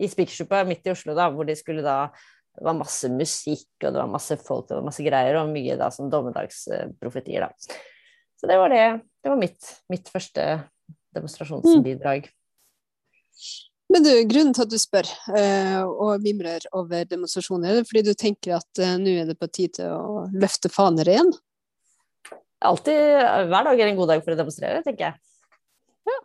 i 0.00 0.10
Spikersuppa 0.10 0.62
midt 0.68 0.86
i 0.86 0.94
Oslo, 0.94 1.16
da, 1.18 1.30
hvor 1.34 1.48
de 1.48 1.58
skulle 1.58 1.84
da 1.86 2.02
det 2.60 2.66
var 2.66 2.76
masse 2.76 3.08
musikk, 3.12 3.68
og 3.84 3.92
det 3.94 4.00
var 4.00 4.10
masse 4.10 4.36
folk, 4.42 4.66
det 4.68 4.76
var 4.76 4.84
masse 4.84 5.04
greier, 5.06 5.38
og 5.38 5.52
mye 5.52 5.76
da 5.80 5.86
som 5.94 6.10
dommedagsprofetier, 6.12 7.46
da. 7.46 7.78
Så 8.40 8.48
det 8.50 8.56
var 8.58 8.72
det. 8.72 8.84
Det 9.22 9.30
var 9.30 9.38
mitt, 9.38 9.70
mitt 9.92 10.08
første 10.10 10.44
demonstrasjonsbidrag. 11.14 12.28
Men 13.90 14.04
du, 14.06 14.10
grunnen 14.30 14.54
til 14.54 14.64
at 14.66 14.70
du 14.70 14.78
spør 14.78 15.08
eh, 15.34 15.80
og 15.82 16.22
mimrer 16.22 16.64
over 16.78 17.08
demonstrasjoner, 17.10 17.72
er 17.72 17.80
det 17.80 17.88
fordi 17.88 18.04
du 18.06 18.12
tenker 18.14 18.58
at 18.60 18.82
eh, 18.82 18.96
nå 19.02 19.16
er 19.22 19.30
det 19.30 19.38
på 19.40 19.48
tide 19.50 19.88
å 19.90 20.26
løfte 20.30 20.70
faner 20.72 21.10
igjen? 21.10 21.32
Alltid, 22.66 23.00
hver 23.50 23.64
dag 23.68 23.80
er 23.80 23.88
en 23.90 23.98
god 23.98 24.08
dag 24.12 24.20
for 24.24 24.32
å 24.34 24.38
demonstrere, 24.38 24.82
tenker 24.86 25.04
jeg. 25.08 25.14
Ja. 26.10 26.18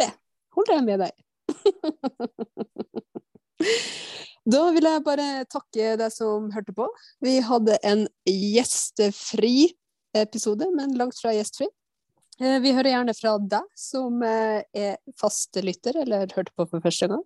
Det 0.00 0.10
holder 0.56 0.74
jeg 0.78 0.86
med 0.86 0.98
deg. 1.04 1.14
da 4.56 4.62
vil 4.76 4.86
jeg 4.90 5.06
bare 5.06 5.28
takke 5.52 5.84
deg 6.00 6.10
som 6.14 6.38
hørte 6.54 6.72
på. 6.76 6.86
Vi 7.24 7.34
hadde 7.44 7.74
en 7.86 8.02
gjestefri 8.28 9.56
episode, 10.16 10.66
men 10.76 10.96
langt 10.98 11.18
fra 11.20 11.30
gjestfri. 11.36 11.68
Eh, 12.40 12.58
vi 12.60 12.72
hører 12.76 12.92
gjerne 12.92 13.14
fra 13.16 13.36
deg 13.40 13.64
som 13.80 14.20
eh, 14.24 14.60
er 14.76 14.98
faste 15.20 15.62
lytter, 15.64 15.96
eller 16.02 16.32
hørte 16.36 16.52
på 16.56 16.66
for 16.68 16.84
første 16.84 17.08
gang, 17.12 17.24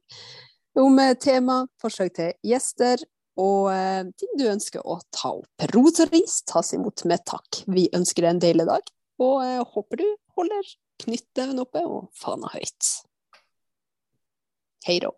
om 0.78 1.00
eh, 1.02 1.16
tema, 1.18 1.64
forslag 1.82 2.12
til 2.14 2.30
gjester 2.46 3.02
og 3.40 3.70
eh, 3.72 4.04
ting 4.20 4.36
du 4.38 4.46
ønsker 4.50 4.84
å 4.84 4.98
ta 5.14 5.32
opp. 5.38 5.66
Roseris 5.74 6.40
tas 6.48 6.74
imot 6.76 7.04
med 7.08 7.24
takk. 7.28 7.62
Vi 7.70 7.88
ønsker 7.96 8.26
deg 8.26 8.34
en 8.34 8.44
deilig 8.44 8.68
dag, 8.68 8.92
og 9.22 9.36
eh, 9.46 9.62
håper 9.74 10.02
du 10.02 10.08
holder 10.38 10.72
knyttneven 11.00 11.64
oppe 11.64 11.84
og 11.88 12.10
fana 12.16 12.52
høyt. 12.52 12.94
Hei 14.86 15.00
då. 15.00 15.12